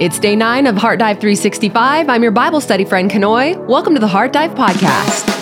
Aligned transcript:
It's 0.00 0.18
day 0.18 0.36
nine 0.36 0.66
of 0.66 0.76
Heart 0.76 0.98
Dive 0.98 1.20
365. 1.20 2.08
I'm 2.08 2.22
your 2.22 2.32
Bible 2.32 2.60
study 2.60 2.84
friend, 2.84 3.10
Kanoe. 3.10 3.66
Welcome 3.66 3.94
to 3.94 4.00
the 4.00 4.08
Heart 4.08 4.32
Dive 4.32 4.52
Podcast. 4.52 5.39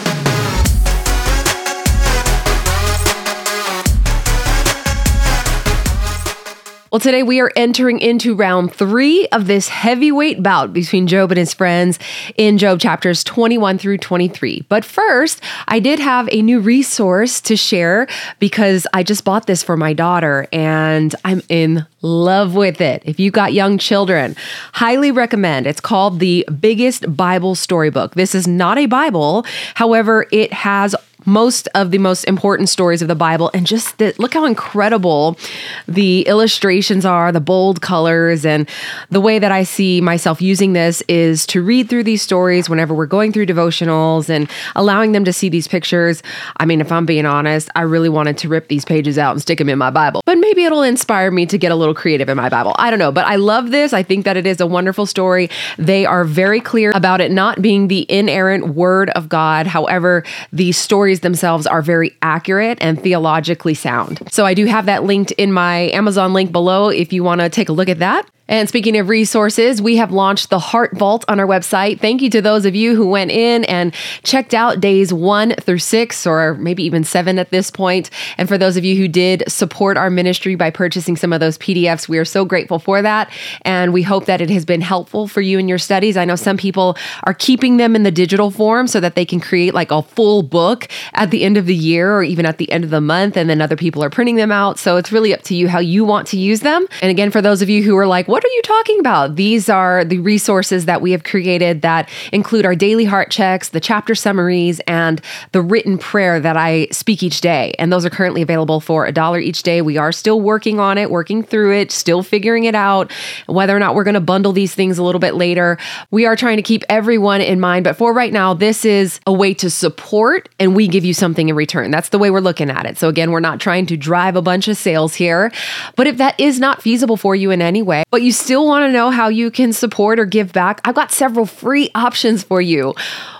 Well, 6.91 7.01
today 7.01 7.23
we 7.23 7.39
are 7.41 7.53
entering 7.55 7.99
into 7.99 8.35
round 8.35 8.73
three 8.73 9.29
of 9.29 9.47
this 9.47 9.69
heavyweight 9.69 10.43
bout 10.43 10.73
between 10.73 11.07
Job 11.07 11.31
and 11.31 11.39
his 11.39 11.53
friends 11.53 11.99
in 12.39 12.57
Job 12.57 12.81
chapters 12.81 13.23
21 13.25 13.77
through 13.77 13.99
23. 13.99 14.65
But 14.71 14.87
first, 14.87 15.43
I 15.67 15.81
did 15.81 15.99
have 15.99 16.31
a 16.33 16.41
new 16.41 16.61
resource 16.61 17.43
to 17.43 17.57
share 17.57 18.07
because 18.39 18.87
I 18.95 19.03
just 19.03 19.25
bought 19.25 19.47
this 19.47 19.63
for 19.63 19.77
my 19.77 19.93
daughter 19.93 20.49
and 20.51 21.15
I'm 21.27 21.43
in 21.51 21.85
love 22.01 22.55
with 22.55 22.81
it. 22.81 23.03
If 23.05 23.21
you've 23.21 23.35
got 23.35 23.53
young 23.53 23.77
children, 23.77 24.35
highly 24.73 25.11
recommend. 25.11 25.67
It's 25.67 25.81
called 25.81 26.21
the 26.21 26.49
Biggest 26.59 27.15
Bible 27.15 27.55
Storybook. 27.55 28.15
This 28.15 28.35
is 28.35 28.49
not 28.49 28.79
a 28.79 28.87
Bible, 28.87 29.45
however, 29.75 30.27
it 30.33 30.55
has 30.55 30.97
most 31.29 31.69
of 31.75 31.91
the 31.91 31.99
most 31.99 32.25
important 32.25 32.69
stories 32.69 33.03
of 33.03 33.09
the 33.09 33.15
Bible. 33.15 33.51
And 33.53 33.67
just 33.67 33.99
the, 33.99 34.15
look 34.19 34.35
how 34.35 34.45
incredible 34.45 35.39
the 35.87 36.23
illustrations 36.23 37.05
are, 37.05 37.31
the 37.31 37.41
bold 37.41 37.83
colors. 37.83 38.45
And 38.45 38.69
the 39.11 39.21
way 39.21 39.39
that 39.39 39.53
I 39.53 39.63
see 39.63 40.01
myself 40.01 40.41
using 40.41 40.73
this 40.73 41.03
is 41.09 41.47
to 41.49 41.63
read 41.63 41.89
through 41.89 42.05
these 42.05 42.23
stories 42.23 42.69
whenever 42.69 42.95
we're 42.95 43.07
going 43.07 43.33
through 43.33 43.47
devotionals 43.47 44.29
and 44.29 44.51
allowing 44.75 45.13
them 45.13 45.25
to 45.25 45.33
see 45.33 45.49
these 45.49 45.69
pictures. 45.69 46.23
I 46.57 46.65
mean, 46.65 46.81
if 46.81 46.91
I'm 46.91 47.05
being 47.07 47.27
honest, 47.27 47.69
I 47.77 47.83
really 47.83 48.09
wanted 48.09 48.39
to 48.39 48.49
rip 48.49 48.69
these 48.69 48.85
pages 48.85 49.19
out 49.19 49.33
and 49.33 49.43
stick 49.43 49.59
them 49.59 49.69
in 49.69 49.79
my 49.79 49.91
Bible. 49.91 50.23
But 50.25 50.39
maybe 50.39 50.65
it'll 50.65 50.83
inspire 50.83 51.31
me 51.31 51.45
to 51.47 51.59
get 51.59 51.73
a 51.73 51.77
little 51.77 51.95
creative 51.95 52.29
in 52.29 52.37
my 52.37 52.49
Bible. 52.49 52.75
I 52.79 52.89
don't 52.91 52.99
know. 52.99 53.13
But 53.13 53.27
I 53.27 53.37
love 53.37 53.71
this. 53.71 53.93
I 53.93 54.03
think 54.03 54.25
that 54.25 54.37
it 54.37 54.47
is 54.47 54.61
a 54.61 54.67
wonderful 54.67 55.05
story. 55.05 55.51
They 55.77 56.07
are 56.07 56.25
very 56.25 56.61
clear 56.61 56.93
about 56.95 57.21
it 57.21 57.31
not 57.31 57.61
being 57.61 57.89
the 57.89 58.11
inerrant 58.11 58.75
word 58.75 59.11
of 59.11 59.29
God. 59.29 59.67
However, 59.67 60.25
these 60.53 60.79
stories 60.79 61.18
themselves 61.21 61.67
are 61.67 61.83
very 61.83 62.17
accurate 62.23 62.79
and 62.81 63.01
theologically 63.01 63.75
sound. 63.75 64.21
So 64.31 64.47
I 64.47 64.55
do 64.55 64.67
have 64.67 64.87
that 64.87 65.05
linked 65.05 65.33
in 65.33 65.53
my 65.53 65.91
Amazon 65.91 66.33
link 66.33 66.53
below 66.53 66.89
if 66.89 67.13
you 67.13 67.25
want 67.25 67.41
to 67.41 67.49
take 67.49 67.69
a 67.69 67.73
look 67.73 67.89
at 67.89 67.99
that. 67.99 68.29
And 68.49 68.69
speaking 68.69 68.97
of 68.97 69.09
resources, 69.09 69.83
we 69.83 69.97
have 69.97 70.11
launched 70.11 70.49
the 70.49 70.59
Heart 70.59 70.97
Vault 70.97 71.25
on 71.29 71.39
our 71.39 71.47
website. 71.47 72.01
Thank 72.01 72.23
you 72.23 72.31
to 72.31 72.41
those 72.41 72.65
of 72.65 72.75
you 72.75 72.97
who 72.97 73.07
went 73.07 73.31
in 73.31 73.65
and 73.65 73.95
checked 74.23 74.55
out 74.55 74.81
days 74.81 75.13
one 75.13 75.55
through 75.57 75.81
six, 75.81 76.27
or 76.27 76.55
maybe 76.55 76.83
even 76.85 77.05
seven 77.05 77.39
at 77.39 77.51
this 77.51 77.71
point. 77.71 78.09
And 78.39 78.49
for 78.49 78.57
those 78.57 78.79
of 78.79 78.85
you 78.85 78.97
who 78.97 79.07
did 79.07 79.45
support 79.49 79.99
our 79.99 80.09
ministry 80.09 80.55
by 80.55 80.71
purchasing 80.71 81.15
some 81.15 81.33
of 81.33 81.41
those 81.41 81.59
PDFs, 81.59 82.09
we 82.09 82.17
are 82.17 82.25
so 82.25 82.47
grateful 82.47 82.79
for 82.79 83.03
that. 83.03 83.31
And 83.63 83.93
we 83.93 84.03
hope 84.03 84.25
that 84.25 84.41
it 84.41 84.49
has 84.49 84.65
been 84.65 84.81
helpful 84.81 85.29
for 85.29 85.43
you 85.43 85.59
in 85.59 85.69
your 85.69 85.79
studies. 85.79 86.17
I 86.17 86.25
know 86.25 86.37
some 86.37 86.57
people 86.57 86.97
are 87.25 87.35
keeping 87.35 87.77
them 87.77 87.95
in 87.95 88.03
the 88.03 88.11
digital 88.11 88.51
form 88.51 88.87
so 88.87 88.99
that 89.01 89.15
they 89.15 89.27
can 89.27 89.41
create 89.41 89.75
like 89.75 89.91
a 89.91 90.03
full 90.03 90.43
book 90.43 90.89
at 91.13 91.31
the 91.31 91.45
end 91.45 91.59
of 91.59 91.67
the 91.67 91.75
year 91.75 92.15
or 92.17 92.23
even 92.23 92.47
at 92.47 92.57
the 92.57 92.71
end 92.73 92.83
of 92.83 92.91
the 92.91 93.03
month. 93.03 93.37
And 93.37 93.51
then 93.51 93.61
other 93.61 93.77
people 93.77 94.03
are 94.03 94.11
printing 94.11 94.37
them 94.37 94.51
out. 94.51 94.79
So 94.79 94.97
it's 94.97 95.13
really 95.13 95.35
up 95.35 95.43
to 95.43 95.55
you 95.55 95.69
how 95.69 95.81
you 95.81 96.05
want 96.05 96.27
to 96.29 96.39
use 96.39 96.61
them. 96.61 96.87
And 97.03 97.11
again, 97.11 97.31
for 97.31 97.43
those 97.43 97.61
of 97.61 97.69
you 97.69 97.83
who 97.83 97.95
are 97.99 98.07
like, 98.07 98.27
what 98.27 98.38
what 98.39 98.45
are 98.45 98.55
you 98.55 98.63
talking 98.63 99.01
about? 99.01 99.35
These 99.35 99.69
are 99.69 100.05
the 100.05 100.21
resources 100.21 100.85
that 100.85 101.03
we 101.03 101.11
have 101.11 101.25
created 101.25 101.83
that 101.83 102.09
include 102.33 102.65
our 102.65 102.77
daily 102.77 103.05
heart 103.05 103.33
checks, 103.33 103.71
the 103.71 103.81
chapter 103.81 104.15
summaries, 104.15 104.79
and 104.87 105.21
the 105.51 105.61
written 105.61 105.99
prayer 105.99 106.39
that 106.39 106.57
I 106.57 106.87
speak 106.93 107.25
each 107.25 107.41
day. 107.41 107.75
And 107.81 107.93
those 107.93 108.07
are 108.07 108.11
currently 108.11 108.41
available 108.41 108.79
for 108.79 109.07
a 109.07 109.11
dollar 109.11 109.41
each 109.41 109.65
day. 109.65 109.83
We 109.83 109.97
are 109.97 110.13
still 110.13 110.41
working 110.41 110.79
on 110.79 110.99
it, 110.99 111.11
working 111.11 111.43
through 111.43 111.75
it, 111.79 111.91
still 111.91 112.23
figuring 112.23 112.63
it 112.63 112.77
out, 112.77 113.11
whether 113.49 113.75
or 113.75 113.81
not 113.81 113.97
we're 113.97 114.05
going 114.05 114.15
to 114.15 114.21
bundle 114.21 114.53
these 114.53 114.73
things 114.73 114.99
a 114.99 115.03
little 115.03 115.19
bit 115.19 115.35
later. 115.35 115.77
We 116.13 116.25
are 116.25 116.37
trying 116.37 116.59
to 116.59 116.63
keep 116.63 116.85
everyone 116.89 117.41
in 117.41 117.59
mind. 117.59 117.83
But 117.83 117.97
for 117.97 118.13
right 118.13 118.33
now, 118.33 118.55
this 118.55 118.85
is 118.85 119.19
a 119.27 119.33
way 119.33 119.53
to 119.55 119.69
support 119.69 120.49
and 120.61 120.77
we 120.77 120.87
give 120.87 121.05
you 121.05 121.13
something 121.13 121.49
in 121.49 121.57
return. 121.57 121.91
That's 121.91 122.11
the 122.11 122.19
way 122.19 122.31
we're 122.31 122.39
looking 122.39 122.71
at 122.71 122.87
it. 122.87 122.99
So 122.99 123.09
again, 123.09 123.33
we're 123.33 123.41
not 123.41 123.59
trying 123.59 123.87
to 123.87 123.97
drive 123.97 124.37
a 124.37 124.43
bunch 124.43 124.69
of 124.69 124.77
sales 124.77 125.17
here. 125.17 125.51
But 125.97 126.07
if 126.07 126.19
that 126.19 126.39
is 126.39 126.61
not 126.61 126.81
feasible 126.81 127.17
for 127.17 127.35
you 127.35 127.51
in 127.51 127.61
any 127.61 127.83
way, 127.83 128.05
but 128.13 128.23
you 128.23 128.28
you 128.29 128.33
still 128.33 128.67
want 128.67 128.83
to 128.83 128.93
know 128.93 129.09
how 129.09 129.29
you 129.29 129.51
can 129.51 129.73
support 129.73 130.19
or 130.21 130.27
give 130.27 130.53
back, 130.53 130.83
I've 130.85 130.95
got 130.95 131.11
several 131.11 131.47
free 131.47 131.89
options 131.95 132.43
for 132.43 132.61
you. 132.61 132.95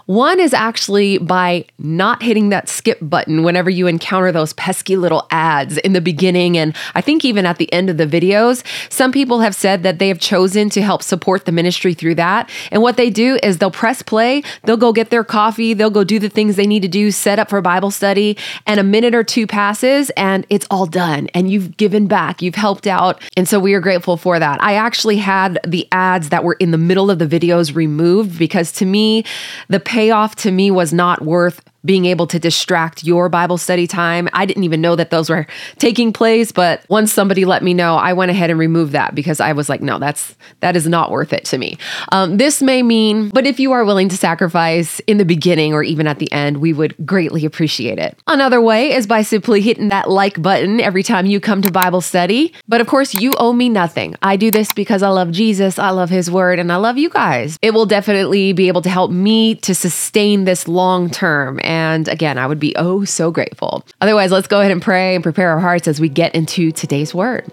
One 0.09 0.41
is 0.41 0.55
actually 0.55 1.19
by 1.19 1.67
not 1.79 2.23
hitting 2.23 2.49
that 2.49 2.67
skip 2.67 2.97
button 3.03 3.43
whenever 3.43 3.69
you 3.69 3.87
encounter 3.87 4.33
those 4.33 4.55
pesky 4.55 4.97
little 4.97 5.27
ads 5.31 5.77
in 5.77 5.93
the 5.93 6.01
beginning 6.01 6.57
and 6.57 6.75
I 6.95 7.03
think 7.03 7.27
even 7.27 7.45
at 7.45 7.59
the 7.59 7.71
end 7.75 7.91
of 7.91 7.99
the 7.99 8.07
videos. 8.07 8.65
Some 8.91 9.13
people 9.13 9.41
have 9.41 9.55
said 9.55 9.83
that 9.83 9.99
they 9.99 10.09
have 10.09 10.19
chosen 10.19 10.71
to 10.71 10.81
help 10.81 11.03
support 11.03 11.45
the 11.45 11.53
ministry 11.53 11.93
through 11.93 12.15
that. 12.15 12.49
And 12.71 12.81
what 12.81 12.97
they 12.97 13.11
do 13.11 13.39
is 13.43 13.59
they'll 13.59 13.71
press 13.71 14.01
play, 14.01 14.43
they'll 14.65 14.79
go 14.79 14.95
get 14.95 15.11
their 15.11 15.25
coffee, 15.25 15.75
they'll 15.75 15.91
go 15.91 16.05
do 16.05 16.19
the 16.19 16.31
things 16.31 16.57
they 16.57 16.67
need 16.67 16.81
to 16.81 16.89
do, 16.89 17.11
set 17.11 17.39
up 17.39 17.51
for 17.51 17.61
Bible 17.61 17.91
study, 17.91 18.39
and 18.65 18.81
a 18.81 18.85
minute 18.85 19.15
or 19.15 19.23
two 19.23 19.47
passes 19.47 20.09
and 20.17 20.47
it's 20.49 20.67
all 20.71 20.87
done 20.87 21.29
and 21.35 21.51
you've 21.51 21.77
given 21.77 22.07
back, 22.07 22.41
you've 22.41 22.55
helped 22.55 22.87
out. 22.87 23.21
And 23.37 23.47
so 23.47 23.61
we 23.61 23.75
are 23.75 23.81
grateful 23.81 24.17
for 24.17 24.39
that. 24.39 24.63
I 24.63 24.73
actually 24.77 25.19
had 25.19 25.59
the 25.67 25.87
ads 25.93 26.31
that 26.31 26.45
were 26.45 26.55
in 26.55 26.71
the 26.71 26.79
middle 26.79 27.11
of 27.11 27.19
the 27.19 27.27
videos 27.27 27.77
removed 27.77 28.39
because 28.39 28.73
to 28.73 28.87
me, 28.87 29.23
the 29.69 29.81
payoff 29.99 30.37
to 30.37 30.53
me 30.53 30.71
was 30.71 30.93
not 30.93 31.23
worth 31.23 31.61
being 31.85 32.07
able 32.07 32.27
to 32.27 32.39
distract 32.39 33.05
your 33.05 33.29
Bible 33.29 33.59
study 33.59 33.87
time. 33.87 34.29
I 34.33 34.47
didn't 34.47 34.65
even 34.65 34.81
know 34.81 34.97
that 34.97 35.11
those 35.11 35.31
were 35.31 35.47
taking 35.79 36.13
place, 36.13 36.53
but 36.53 36.85
once 36.89 37.13
somebody 37.13 37.45
let 37.45 37.63
me 37.63 37.75
know, 37.75 37.97
I 37.97 38.13
went 38.13 38.31
ahead 38.31 38.51
and 38.51 38.59
removed 38.59 38.93
that 38.93 39.15
because 39.15 39.41
I 39.41 39.53
was 39.53 39.69
like, 39.69 39.81
no, 39.81 39.99
that's 39.99 40.35
that 40.61 40.77
is 40.77 40.87
not 40.87 41.11
worth 41.11 41.33
it 41.33 41.45
to 41.47 41.59
me. 41.59 41.79
Um, 42.11 42.37
this 42.37 42.61
may 42.61 42.83
mean, 42.83 43.29
but 43.29 43.47
if 43.47 43.61
you 43.61 43.73
are 43.73 43.85
willing 43.85 44.09
to 44.09 44.17
sacrifice 44.17 45.01
in 45.01 45.19
the 45.19 45.25
beginning 45.25 45.73
or 45.73 45.83
even 45.83 46.07
at 46.07 46.19
the 46.19 46.31
end, 46.33 46.59
we 46.59 46.73
would 46.73 46.95
greatly 47.07 47.45
appreciate 47.45 47.99
it. 47.99 48.19
Another 48.27 48.61
way 48.61 48.93
is 48.93 49.07
by 49.07 49.23
simply 49.23 49.61
hitting 49.61 49.89
that 49.89 50.11
like 50.11 50.41
button 50.43 50.81
every 50.81 51.03
time 51.03 51.27
you 51.27 51.41
come 51.41 51.63
to 51.63 51.71
Bible 51.71 52.01
study. 52.01 52.53
But 52.67 52.81
of 52.81 52.87
course, 52.87 53.15
you 53.15 53.35
owe 53.39 53.53
me 53.53 53.69
nothing. 53.69 54.17
I 54.23 54.37
do 54.37 54.51
this 54.51 54.73
because 54.73 55.03
I 55.03 55.09
love 55.09 55.31
Jesus, 55.31 55.79
I 55.79 55.91
love 55.91 56.11
His 56.11 56.31
Word, 56.31 56.59
and 56.59 56.73
I 56.73 56.77
love 56.77 56.99
you 56.99 57.09
guys. 57.09 57.59
It 57.63 57.73
will 57.73 57.87
definitely 57.87 58.53
be 58.53 58.69
able 58.69 58.83
to 58.83 58.91
help 58.91 59.11
me 59.11 59.55
to 59.57 59.75
sustain 59.75 60.45
this 60.45 60.67
long 60.67 61.11
term 61.11 61.61
and 61.69 62.09
again, 62.09 62.39
I 62.39 62.47
would 62.47 62.59
be 62.59 62.75
oh 62.77 63.05
so 63.05 63.31
grateful. 63.31 63.85
Otherwise, 64.01 64.33
let's 64.33 64.49
go 64.49 64.61
ahead 64.61 64.73
and 64.73 64.81
pray 64.81 65.15
and 65.15 65.23
prepare 65.23 65.51
our 65.51 65.61
hearts 65.61 65.87
as 65.87 66.01
we 66.01 66.09
get 66.09 66.35
into 66.35 66.73
today's 66.73 67.15
word. 67.15 67.45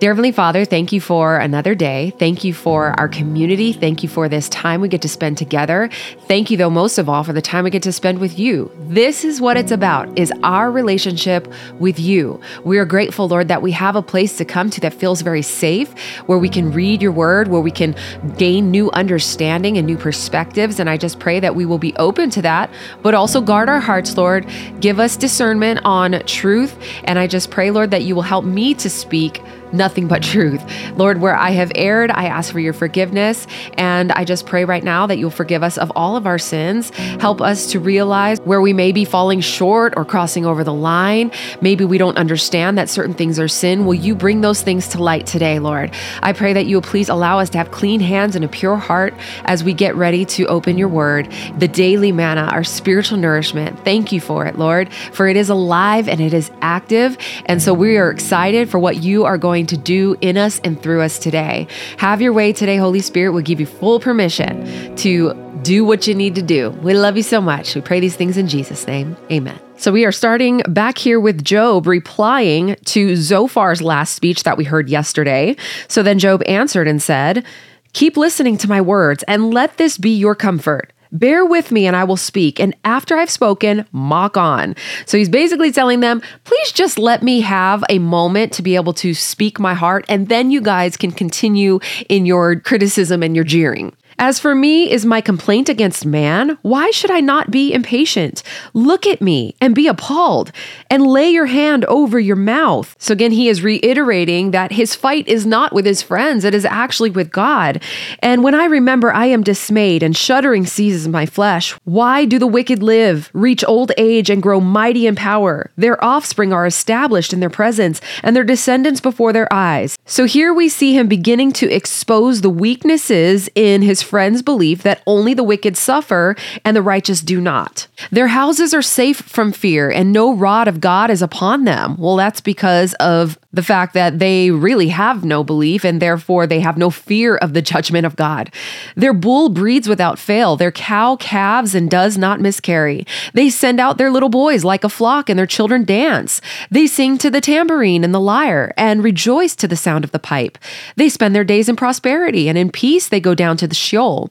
Dear 0.00 0.12
Heavenly 0.12 0.32
Father, 0.32 0.64
thank 0.64 0.92
you 0.92 1.00
for 1.00 1.36
another 1.36 1.74
day. 1.74 2.14
Thank 2.18 2.42
you 2.42 2.54
for 2.54 2.98
our 2.98 3.06
community. 3.06 3.74
Thank 3.74 4.02
you 4.02 4.08
for 4.08 4.30
this 4.30 4.48
time 4.48 4.80
we 4.80 4.88
get 4.88 5.02
to 5.02 5.10
spend 5.10 5.36
together. 5.36 5.90
Thank 6.26 6.50
you, 6.50 6.56
though, 6.56 6.70
most 6.70 6.96
of 6.96 7.06
all, 7.06 7.22
for 7.22 7.34
the 7.34 7.42
time 7.42 7.64
we 7.64 7.70
get 7.70 7.82
to 7.82 7.92
spend 7.92 8.18
with 8.18 8.38
you. 8.38 8.72
This 8.88 9.26
is 9.26 9.42
what 9.42 9.58
it's 9.58 9.70
about, 9.70 10.18
is 10.18 10.32
our 10.42 10.70
relationship 10.70 11.46
with 11.78 12.00
you. 12.00 12.40
We 12.64 12.78
are 12.78 12.86
grateful, 12.86 13.28
Lord, 13.28 13.48
that 13.48 13.60
we 13.60 13.72
have 13.72 13.94
a 13.94 14.00
place 14.00 14.38
to 14.38 14.46
come 14.46 14.70
to 14.70 14.80
that 14.80 14.94
feels 14.94 15.20
very 15.20 15.42
safe, 15.42 15.92
where 16.24 16.38
we 16.38 16.48
can 16.48 16.72
read 16.72 17.02
your 17.02 17.12
word, 17.12 17.48
where 17.48 17.60
we 17.60 17.70
can 17.70 17.94
gain 18.38 18.70
new 18.70 18.90
understanding 18.92 19.76
and 19.76 19.86
new 19.86 19.98
perspectives. 19.98 20.80
And 20.80 20.88
I 20.88 20.96
just 20.96 21.18
pray 21.18 21.40
that 21.40 21.54
we 21.54 21.66
will 21.66 21.78
be 21.78 21.94
open 21.96 22.30
to 22.30 22.40
that, 22.40 22.70
but 23.02 23.12
also 23.12 23.42
guard 23.50 23.68
our 23.68 23.80
hearts, 23.80 24.16
Lord. 24.16 24.48
Give 24.78 25.00
us 25.00 25.16
discernment 25.16 25.80
on 25.84 26.22
truth. 26.24 26.80
And 27.02 27.18
I 27.18 27.26
just 27.26 27.50
pray, 27.50 27.72
Lord, 27.72 27.90
that 27.90 28.02
you 28.02 28.14
will 28.14 28.22
help 28.22 28.44
me 28.44 28.74
to 28.74 28.88
speak 28.88 29.42
nothing 29.72 30.08
but 30.08 30.22
truth. 30.22 30.62
Lord, 30.96 31.20
where 31.20 31.36
I 31.36 31.50
have 31.50 31.72
erred, 31.74 32.10
I 32.10 32.26
ask 32.26 32.52
for 32.52 32.60
your 32.60 32.72
forgiveness. 32.72 33.46
And 33.74 34.12
I 34.12 34.24
just 34.24 34.46
pray 34.46 34.64
right 34.64 34.82
now 34.82 35.06
that 35.06 35.18
you'll 35.18 35.30
forgive 35.30 35.62
us 35.62 35.78
of 35.78 35.92
all 35.94 36.16
of 36.16 36.26
our 36.26 36.38
sins. 36.38 36.90
Help 36.90 37.40
us 37.40 37.72
to 37.72 37.80
realize 37.80 38.40
where 38.40 38.60
we 38.60 38.72
may 38.72 38.92
be 38.92 39.04
falling 39.04 39.40
short 39.40 39.94
or 39.96 40.04
crossing 40.04 40.46
over 40.46 40.64
the 40.64 40.72
line. 40.72 41.30
Maybe 41.60 41.84
we 41.84 41.98
don't 41.98 42.16
understand 42.16 42.78
that 42.78 42.88
certain 42.88 43.14
things 43.14 43.38
are 43.38 43.48
sin. 43.48 43.86
Will 43.86 43.94
you 43.94 44.14
bring 44.14 44.40
those 44.40 44.62
things 44.62 44.88
to 44.88 45.02
light 45.02 45.26
today, 45.26 45.58
Lord? 45.58 45.92
I 46.22 46.32
pray 46.32 46.52
that 46.52 46.66
you 46.66 46.76
will 46.76 46.82
please 46.82 47.08
allow 47.08 47.38
us 47.38 47.50
to 47.50 47.58
have 47.58 47.70
clean 47.70 48.00
hands 48.00 48.36
and 48.36 48.44
a 48.44 48.48
pure 48.48 48.76
heart 48.76 49.14
as 49.44 49.64
we 49.64 49.74
get 49.74 49.94
ready 49.94 50.24
to 50.24 50.46
open 50.46 50.78
your 50.78 50.88
word, 50.88 51.32
the 51.58 51.68
daily 51.68 52.12
manna, 52.12 52.42
our 52.42 52.64
spiritual 52.64 53.18
nourishment. 53.18 53.84
Thank 53.84 54.12
you 54.12 54.20
for 54.20 54.46
it, 54.46 54.58
Lord, 54.58 54.92
for 55.12 55.28
it 55.28 55.36
is 55.36 55.48
alive 55.48 56.08
and 56.08 56.20
it 56.20 56.34
is 56.34 56.50
active. 56.60 57.16
And 57.46 57.62
so 57.62 57.74
we 57.74 57.96
are 57.96 58.10
excited 58.10 58.70
for 58.70 58.78
what 58.78 59.02
you 59.02 59.24
are 59.24 59.38
going 59.38 59.59
going 59.60 59.66
to 59.66 59.76
do 59.76 60.16
in 60.22 60.38
us 60.38 60.58
and 60.64 60.82
through 60.82 61.02
us 61.02 61.18
today. 61.18 61.66
Have 61.98 62.22
your 62.22 62.32
way 62.32 62.50
today, 62.52 62.78
Holy 62.78 63.00
Spirit. 63.00 63.32
We'll 63.32 63.42
give 63.42 63.60
you 63.60 63.66
full 63.66 64.00
permission 64.00 64.96
to 64.96 65.34
do 65.62 65.84
what 65.84 66.06
you 66.06 66.14
need 66.14 66.34
to 66.36 66.42
do. 66.42 66.70
We 66.82 66.94
love 66.94 67.18
you 67.18 67.22
so 67.22 67.42
much. 67.42 67.74
We 67.74 67.82
pray 67.82 68.00
these 68.00 68.16
things 68.16 68.38
in 68.38 68.48
Jesus' 68.48 68.86
name. 68.86 69.18
Amen. 69.30 69.60
So 69.76 69.92
we 69.92 70.06
are 70.06 70.12
starting 70.12 70.62
back 70.68 70.96
here 70.96 71.20
with 71.20 71.44
Job 71.44 71.86
replying 71.86 72.76
to 72.86 73.12
Zophar's 73.12 73.82
last 73.82 74.14
speech 74.14 74.44
that 74.44 74.56
we 74.56 74.64
heard 74.64 74.88
yesterday. 74.88 75.56
So 75.88 76.02
then 76.02 76.18
Job 76.18 76.42
answered 76.46 76.88
and 76.88 77.02
said, 77.02 77.44
Keep 77.92 78.16
listening 78.16 78.56
to 78.58 78.68
my 78.68 78.80
words 78.80 79.22
and 79.24 79.52
let 79.52 79.76
this 79.76 79.98
be 79.98 80.16
your 80.16 80.34
comfort. 80.34 80.92
Bear 81.12 81.44
with 81.44 81.72
me 81.72 81.86
and 81.86 81.96
I 81.96 82.04
will 82.04 82.16
speak. 82.16 82.60
And 82.60 82.74
after 82.84 83.16
I've 83.16 83.30
spoken, 83.30 83.86
mock 83.92 84.36
on. 84.36 84.76
So 85.06 85.18
he's 85.18 85.28
basically 85.28 85.72
telling 85.72 86.00
them, 86.00 86.22
please 86.44 86.72
just 86.72 86.98
let 86.98 87.22
me 87.22 87.40
have 87.40 87.84
a 87.88 87.98
moment 87.98 88.52
to 88.54 88.62
be 88.62 88.76
able 88.76 88.92
to 88.94 89.14
speak 89.14 89.58
my 89.58 89.74
heart. 89.74 90.04
And 90.08 90.28
then 90.28 90.50
you 90.50 90.60
guys 90.60 90.96
can 90.96 91.10
continue 91.10 91.80
in 92.08 92.26
your 92.26 92.60
criticism 92.60 93.22
and 93.22 93.34
your 93.34 93.44
jeering. 93.44 93.94
As 94.22 94.38
for 94.38 94.54
me, 94.54 94.90
is 94.90 95.06
my 95.06 95.22
complaint 95.22 95.70
against 95.70 96.04
man? 96.04 96.58
Why 96.60 96.90
should 96.90 97.10
I 97.10 97.20
not 97.20 97.50
be 97.50 97.72
impatient? 97.72 98.42
Look 98.74 99.06
at 99.06 99.22
me 99.22 99.56
and 99.62 99.74
be 99.74 99.88
appalled, 99.88 100.52
and 100.90 101.06
lay 101.06 101.30
your 101.30 101.46
hand 101.46 101.86
over 101.86 102.20
your 102.20 102.36
mouth. 102.36 102.94
So 102.98 103.14
again, 103.14 103.32
he 103.32 103.48
is 103.48 103.62
reiterating 103.62 104.50
that 104.50 104.72
his 104.72 104.94
fight 104.94 105.26
is 105.26 105.46
not 105.46 105.72
with 105.72 105.86
his 105.86 106.02
friends, 106.02 106.44
it 106.44 106.54
is 106.54 106.66
actually 106.66 107.08
with 107.08 107.30
God. 107.30 107.82
And 108.18 108.44
when 108.44 108.54
I 108.54 108.66
remember, 108.66 109.10
I 109.10 109.24
am 109.24 109.42
dismayed, 109.42 110.02
and 110.02 110.14
shuddering 110.14 110.66
seizes 110.66 111.08
my 111.08 111.24
flesh. 111.24 111.72
Why 111.84 112.26
do 112.26 112.38
the 112.38 112.46
wicked 112.46 112.82
live, 112.82 113.30
reach 113.32 113.64
old 113.64 113.90
age, 113.96 114.28
and 114.28 114.42
grow 114.42 114.60
mighty 114.60 115.06
in 115.06 115.16
power? 115.16 115.70
Their 115.78 116.02
offspring 116.04 116.52
are 116.52 116.66
established 116.66 117.32
in 117.32 117.40
their 117.40 117.48
presence, 117.48 118.02
and 118.22 118.36
their 118.36 118.44
descendants 118.44 119.00
before 119.00 119.32
their 119.32 119.50
eyes. 119.50 119.96
So 120.04 120.26
here 120.26 120.52
we 120.52 120.68
see 120.68 120.92
him 120.92 121.08
beginning 121.08 121.52
to 121.52 121.74
expose 121.74 122.42
the 122.42 122.50
weaknesses 122.50 123.48
in 123.54 123.80
his 123.80 124.09
friends' 124.10 124.42
belief 124.42 124.82
that 124.82 125.02
only 125.06 125.34
the 125.34 125.44
wicked 125.44 125.76
suffer 125.76 126.34
and 126.64 126.76
the 126.76 126.82
righteous 126.82 127.20
do 127.20 127.40
not. 127.40 127.86
Their 128.10 128.26
houses 128.26 128.74
are 128.74 128.82
safe 128.82 129.18
from 129.18 129.52
fear, 129.52 129.88
and 129.88 130.12
no 130.12 130.34
rod 130.34 130.66
of 130.66 130.80
God 130.80 131.10
is 131.10 131.22
upon 131.22 131.64
them. 131.64 131.96
Well, 131.96 132.16
that's 132.16 132.40
because 132.40 132.94
of 132.94 133.38
the 133.52 133.62
fact 133.62 133.94
that 133.94 134.20
they 134.20 134.50
really 134.50 134.88
have 134.88 135.24
no 135.24 135.42
belief 135.42 135.84
and 135.84 136.00
therefore 136.00 136.46
they 136.46 136.60
have 136.60 136.78
no 136.78 136.88
fear 136.88 137.36
of 137.36 137.52
the 137.52 137.62
judgment 137.62 138.06
of 138.06 138.14
God. 138.14 138.52
Their 138.94 139.12
bull 139.12 139.48
breeds 139.48 139.88
without 139.88 140.18
fail, 140.18 140.56
their 140.56 140.70
cow 140.70 141.16
calves 141.16 141.74
and 141.74 141.90
does 141.90 142.16
not 142.16 142.40
miscarry. 142.40 143.06
They 143.34 143.50
send 143.50 143.80
out 143.80 143.98
their 143.98 144.10
little 144.10 144.28
boys 144.28 144.62
like 144.62 144.84
a 144.84 144.88
flock 144.88 145.28
and 145.28 145.38
their 145.38 145.46
children 145.46 145.84
dance. 145.84 146.40
They 146.70 146.86
sing 146.86 147.18
to 147.18 147.30
the 147.30 147.40
tambourine 147.40 148.04
and 148.04 148.14
the 148.14 148.20
lyre 148.20 148.72
and 148.76 149.02
rejoice 149.02 149.56
to 149.56 149.68
the 149.68 149.76
sound 149.76 150.04
of 150.04 150.12
the 150.12 150.20
pipe. 150.20 150.56
They 150.94 151.08
spend 151.08 151.34
their 151.34 151.44
days 151.44 151.68
in 151.68 151.74
prosperity 151.74 152.48
and 152.48 152.56
in 152.56 152.70
peace 152.70 153.08
they 153.08 153.20
go 153.20 153.34
down 153.34 153.56
to 153.58 153.66
the 153.66 153.74
Sheol. 154.00 154.30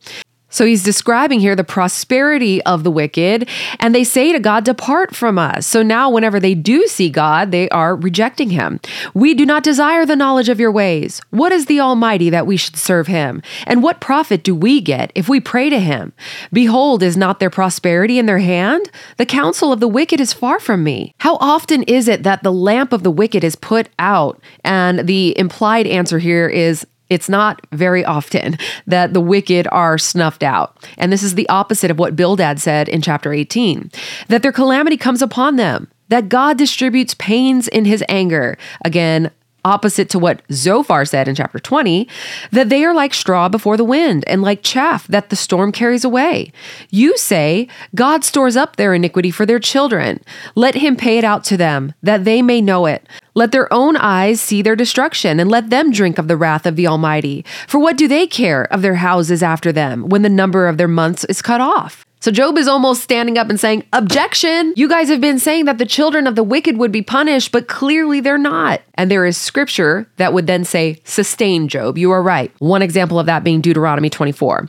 So 0.51 0.65
he's 0.65 0.83
describing 0.83 1.39
here 1.39 1.55
the 1.55 1.63
prosperity 1.63 2.59
of 2.63 2.83
the 2.83 2.89
wicked, 2.89 3.47
and 3.79 3.93
they 3.93 4.03
say 4.03 4.31
to 4.31 4.39
God, 4.39 4.65
Depart 4.65 5.15
from 5.15 5.37
us. 5.37 5.67
So 5.67 5.83
now, 5.83 6.09
whenever 6.09 6.39
they 6.39 6.55
do 6.55 6.87
see 6.87 7.11
God, 7.11 7.51
they 7.51 7.69
are 7.69 7.95
rejecting 7.95 8.49
him. 8.49 8.79
We 9.13 9.35
do 9.35 9.45
not 9.45 9.61
desire 9.61 10.07
the 10.07 10.15
knowledge 10.15 10.49
of 10.49 10.59
your 10.59 10.71
ways. 10.71 11.21
What 11.29 11.51
is 11.51 11.67
the 11.67 11.79
Almighty 11.79 12.31
that 12.31 12.47
we 12.47 12.57
should 12.57 12.77
serve 12.77 13.05
him? 13.05 13.43
And 13.67 13.83
what 13.83 14.01
profit 14.01 14.43
do 14.43 14.55
we 14.55 14.81
get 14.81 15.11
if 15.13 15.29
we 15.29 15.39
pray 15.39 15.69
to 15.69 15.79
him? 15.79 16.13
Behold, 16.51 17.03
is 17.03 17.15
not 17.15 17.39
their 17.39 17.51
prosperity 17.51 18.17
in 18.17 18.25
their 18.25 18.39
hand? 18.39 18.89
The 19.17 19.27
counsel 19.27 19.71
of 19.71 19.79
the 19.79 19.87
wicked 19.87 20.19
is 20.19 20.33
far 20.33 20.59
from 20.59 20.83
me. 20.83 21.13
How 21.19 21.35
often 21.35 21.83
is 21.83 22.07
it 22.07 22.23
that 22.23 22.41
the 22.41 22.51
lamp 22.51 22.91
of 22.91 23.03
the 23.03 23.11
wicked 23.11 23.43
is 23.43 23.55
put 23.55 23.89
out? 23.99 24.41
And 24.63 25.07
the 25.07 25.37
implied 25.37 25.85
answer 25.85 26.17
here 26.17 26.47
is, 26.47 26.87
it's 27.09 27.29
not 27.29 27.65
very 27.71 28.05
often 28.05 28.57
that 28.87 29.13
the 29.13 29.21
wicked 29.21 29.67
are 29.71 29.97
snuffed 29.97 30.43
out. 30.43 30.87
And 30.97 31.11
this 31.11 31.23
is 31.23 31.35
the 31.35 31.49
opposite 31.49 31.91
of 31.91 31.99
what 31.99 32.15
Bildad 32.15 32.59
said 32.59 32.87
in 32.89 33.01
chapter 33.01 33.33
18 33.33 33.91
that 34.27 34.43
their 34.43 34.51
calamity 34.51 34.97
comes 34.97 35.21
upon 35.21 35.55
them, 35.55 35.87
that 36.09 36.29
God 36.29 36.57
distributes 36.57 37.13
pains 37.15 37.67
in 37.67 37.85
his 37.85 38.03
anger. 38.09 38.57
Again, 38.85 39.31
opposite 39.69 40.09
to 40.09 40.19
what 40.19 40.41
Zophar 40.51 41.05
said 41.05 41.27
in 41.27 41.35
chapter 41.35 41.59
20, 41.59 42.07
that 42.51 42.69
they 42.69 42.83
are 42.83 42.93
like 42.93 43.13
straw 43.13 43.47
before 43.47 43.77
the 43.77 43.83
wind 43.83 44.23
and 44.27 44.41
like 44.41 44.63
chaff 44.63 45.05
that 45.07 45.29
the 45.29 45.35
storm 45.35 45.71
carries 45.71 46.03
away. 46.03 46.51
You 46.89 47.15
say, 47.17 47.67
God 47.93 48.23
stores 48.23 48.55
up 48.55 48.75
their 48.75 48.95
iniquity 48.95 49.29
for 49.29 49.45
their 49.45 49.59
children. 49.59 50.21
Let 50.55 50.75
him 50.75 50.95
pay 50.95 51.19
it 51.19 51.23
out 51.23 51.43
to 51.45 51.57
them, 51.57 51.93
that 52.01 52.25
they 52.25 52.41
may 52.41 52.61
know 52.61 52.87
it. 52.87 53.07
Let 53.35 53.51
their 53.51 53.71
own 53.71 53.95
eyes 53.95 54.41
see 54.41 54.63
their 54.63 54.75
destruction, 54.75 55.39
and 55.39 55.51
let 55.51 55.69
them 55.69 55.91
drink 55.91 56.17
of 56.17 56.27
the 56.27 56.35
wrath 56.35 56.65
of 56.65 56.75
the 56.75 56.87
Almighty. 56.87 57.45
For 57.67 57.79
what 57.79 57.95
do 57.95 58.07
they 58.07 58.25
care 58.25 58.63
of 58.73 58.81
their 58.81 58.95
houses 58.95 59.43
after 59.43 59.71
them, 59.71 60.09
when 60.09 60.23
the 60.23 60.29
number 60.29 60.67
of 60.67 60.77
their 60.77 60.87
months 60.87 61.23
is 61.25 61.41
cut 61.41 61.61
off? 61.61 62.05
So 62.21 62.31
Job 62.31 62.57
is 62.57 62.67
almost 62.67 63.01
standing 63.01 63.37
up 63.37 63.49
and 63.49 63.59
saying, 63.59 63.85
Objection! 63.93 64.73
You 64.75 64.89
guys 64.89 65.07
have 65.07 65.21
been 65.21 65.39
saying 65.39 65.65
that 65.65 65.77
the 65.77 65.85
children 65.85 66.27
of 66.27 66.35
the 66.35 66.43
wicked 66.43 66.77
would 66.77 66.91
be 66.91 67.01
punished, 67.01 67.51
but 67.53 67.69
clearly 67.69 68.19
they're 68.19 68.37
not. 68.37 68.81
And 68.95 69.09
there 69.09 69.25
is 69.25 69.37
scripture 69.37 70.09
that 70.17 70.33
would 70.33 70.45
then 70.45 70.65
say, 70.65 71.01
Sustain, 71.05 71.69
Job. 71.69 71.97
You 71.97 72.11
are 72.11 72.21
right. 72.21 72.51
One 72.59 72.81
example 72.81 73.19
of 73.19 73.25
that 73.27 73.45
being 73.45 73.61
Deuteronomy 73.61 74.09
24. 74.09 74.67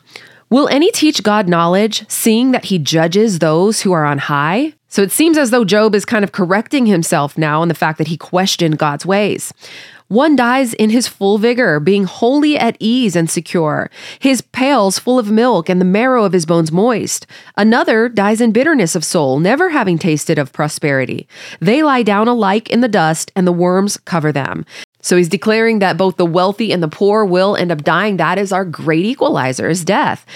Will 0.49 0.69
any 0.69 0.91
teach 0.93 1.23
God 1.23 1.49
knowledge, 1.49 2.09
seeing 2.09 2.53
that 2.53 2.67
he 2.67 2.79
judges 2.79 3.39
those 3.39 3.81
who 3.83 3.93
are 3.93 4.05
on 4.05 4.19
high? 4.19 4.75
So 4.91 5.03
it 5.03 5.13
seems 5.13 5.39
as 5.39 5.51
though 5.51 5.65
Job 5.65 5.95
is 5.95 6.05
kind 6.05 6.25
of 6.25 6.33
correcting 6.33 6.87
himself 6.87 7.39
now 7.39 7.63
in 7.63 7.69
the 7.69 7.75
fact 7.75 7.97
that 7.99 8.09
he 8.09 8.17
questioned 8.17 8.77
God's 8.79 9.07
ways. 9.07 9.55
One 10.09 10.35
dies 10.35 10.75
in 10.75 10.91
his 10.91 11.07
full 11.07 11.39
vigor, 11.39 11.79
being 11.79 12.03
wholly 12.03 12.59
at 12.59 12.77
ease 12.81 13.15
and 13.15 13.31
secure, 13.31 13.89
his 14.19 14.41
pails 14.41 14.99
full 14.99 15.21
of 15.21 15.31
milk 15.31 15.69
and 15.69 15.81
the 15.81 15.85
marrow 15.85 16.25
of 16.25 16.33
his 16.33 16.45
bones 16.45 16.73
moist. 16.73 17.29
Another 17.57 18.09
dies 18.09 18.41
in 18.41 18.51
bitterness 18.51 18.97
of 18.97 19.05
soul, 19.05 19.39
never 19.39 19.71
having 19.71 19.99
tasted 19.99 20.37
of 20.37 20.53
prosperity. 20.53 21.29
They 21.61 21.85
lie 21.85 22.03
down 22.03 22.27
alike 22.27 22.69
in 22.71 22.81
the 22.81 22.89
dust, 22.89 23.31
and 23.37 23.47
the 23.47 23.53
worms 23.53 23.97
cover 23.99 24.33
them. 24.33 24.67
So 25.03 25.17
he's 25.17 25.29
declaring 25.29 25.79
that 25.79 25.97
both 25.97 26.17
the 26.17 26.27
wealthy 26.27 26.73
and 26.73 26.83
the 26.83 26.89
poor 26.89 27.25
will 27.25 27.57
end 27.57 27.73
up 27.73 27.83
dying. 27.83 28.17
That 28.17 28.39
is 28.39 28.53
our 28.53 28.65
great 28.65 29.05
equalizer, 29.05 29.69
is 29.69 29.85
death. 29.85 30.27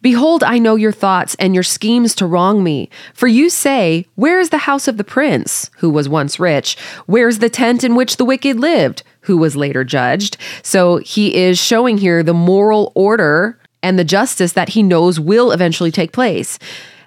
Behold, 0.00 0.42
I 0.42 0.58
know 0.58 0.76
your 0.76 0.92
thoughts 0.92 1.34
and 1.36 1.54
your 1.54 1.62
schemes 1.62 2.14
to 2.16 2.26
wrong 2.26 2.62
me. 2.62 2.90
For 3.14 3.28
you 3.28 3.50
say, 3.50 4.06
Where 4.14 4.40
is 4.40 4.50
the 4.50 4.58
house 4.58 4.88
of 4.88 4.96
the 4.96 5.04
prince, 5.04 5.70
who 5.78 5.90
was 5.90 6.08
once 6.08 6.40
rich? 6.40 6.76
Where 7.06 7.28
is 7.28 7.38
the 7.38 7.50
tent 7.50 7.84
in 7.84 7.94
which 7.94 8.16
the 8.16 8.24
wicked 8.24 8.58
lived, 8.58 9.02
who 9.22 9.36
was 9.36 9.56
later 9.56 9.84
judged? 9.84 10.36
So 10.62 10.96
he 10.96 11.34
is 11.34 11.58
showing 11.58 11.98
here 11.98 12.22
the 12.22 12.34
moral 12.34 12.92
order 12.94 13.58
and 13.82 13.98
the 13.98 14.04
justice 14.04 14.52
that 14.52 14.70
he 14.70 14.82
knows 14.82 15.18
will 15.18 15.50
eventually 15.50 15.90
take 15.90 16.12
place. 16.12 16.58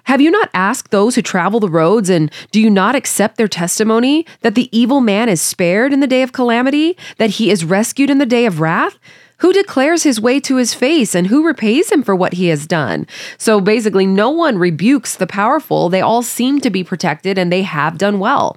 Have 0.06 0.20
you 0.20 0.30
not 0.30 0.50
asked 0.54 0.92
those 0.92 1.16
who 1.16 1.22
travel 1.22 1.58
the 1.58 1.68
roads, 1.68 2.08
and 2.08 2.30
do 2.52 2.60
you 2.60 2.70
not 2.70 2.94
accept 2.94 3.36
their 3.36 3.48
testimony 3.48 4.24
that 4.42 4.54
the 4.54 4.68
evil 4.70 5.00
man 5.00 5.28
is 5.28 5.42
spared 5.42 5.92
in 5.92 5.98
the 5.98 6.06
day 6.06 6.22
of 6.22 6.32
calamity, 6.32 6.96
that 7.18 7.30
he 7.30 7.50
is 7.50 7.64
rescued 7.64 8.08
in 8.08 8.18
the 8.18 8.24
day 8.24 8.46
of 8.46 8.60
wrath? 8.60 8.98
Who 9.38 9.52
declares 9.52 10.04
his 10.04 10.20
way 10.20 10.38
to 10.40 10.56
his 10.56 10.74
face 10.74 11.12
and 11.16 11.26
who 11.26 11.44
repays 11.44 11.90
him 11.90 12.04
for 12.04 12.14
what 12.14 12.34
he 12.34 12.46
has 12.46 12.68
done? 12.68 13.08
So 13.36 13.60
basically, 13.60 14.06
no 14.06 14.30
one 14.30 14.58
rebukes 14.58 15.16
the 15.16 15.26
powerful. 15.26 15.88
They 15.88 16.00
all 16.00 16.22
seem 16.22 16.60
to 16.60 16.70
be 16.70 16.84
protected 16.84 17.36
and 17.36 17.52
they 17.52 17.62
have 17.62 17.98
done 17.98 18.20
well. 18.20 18.56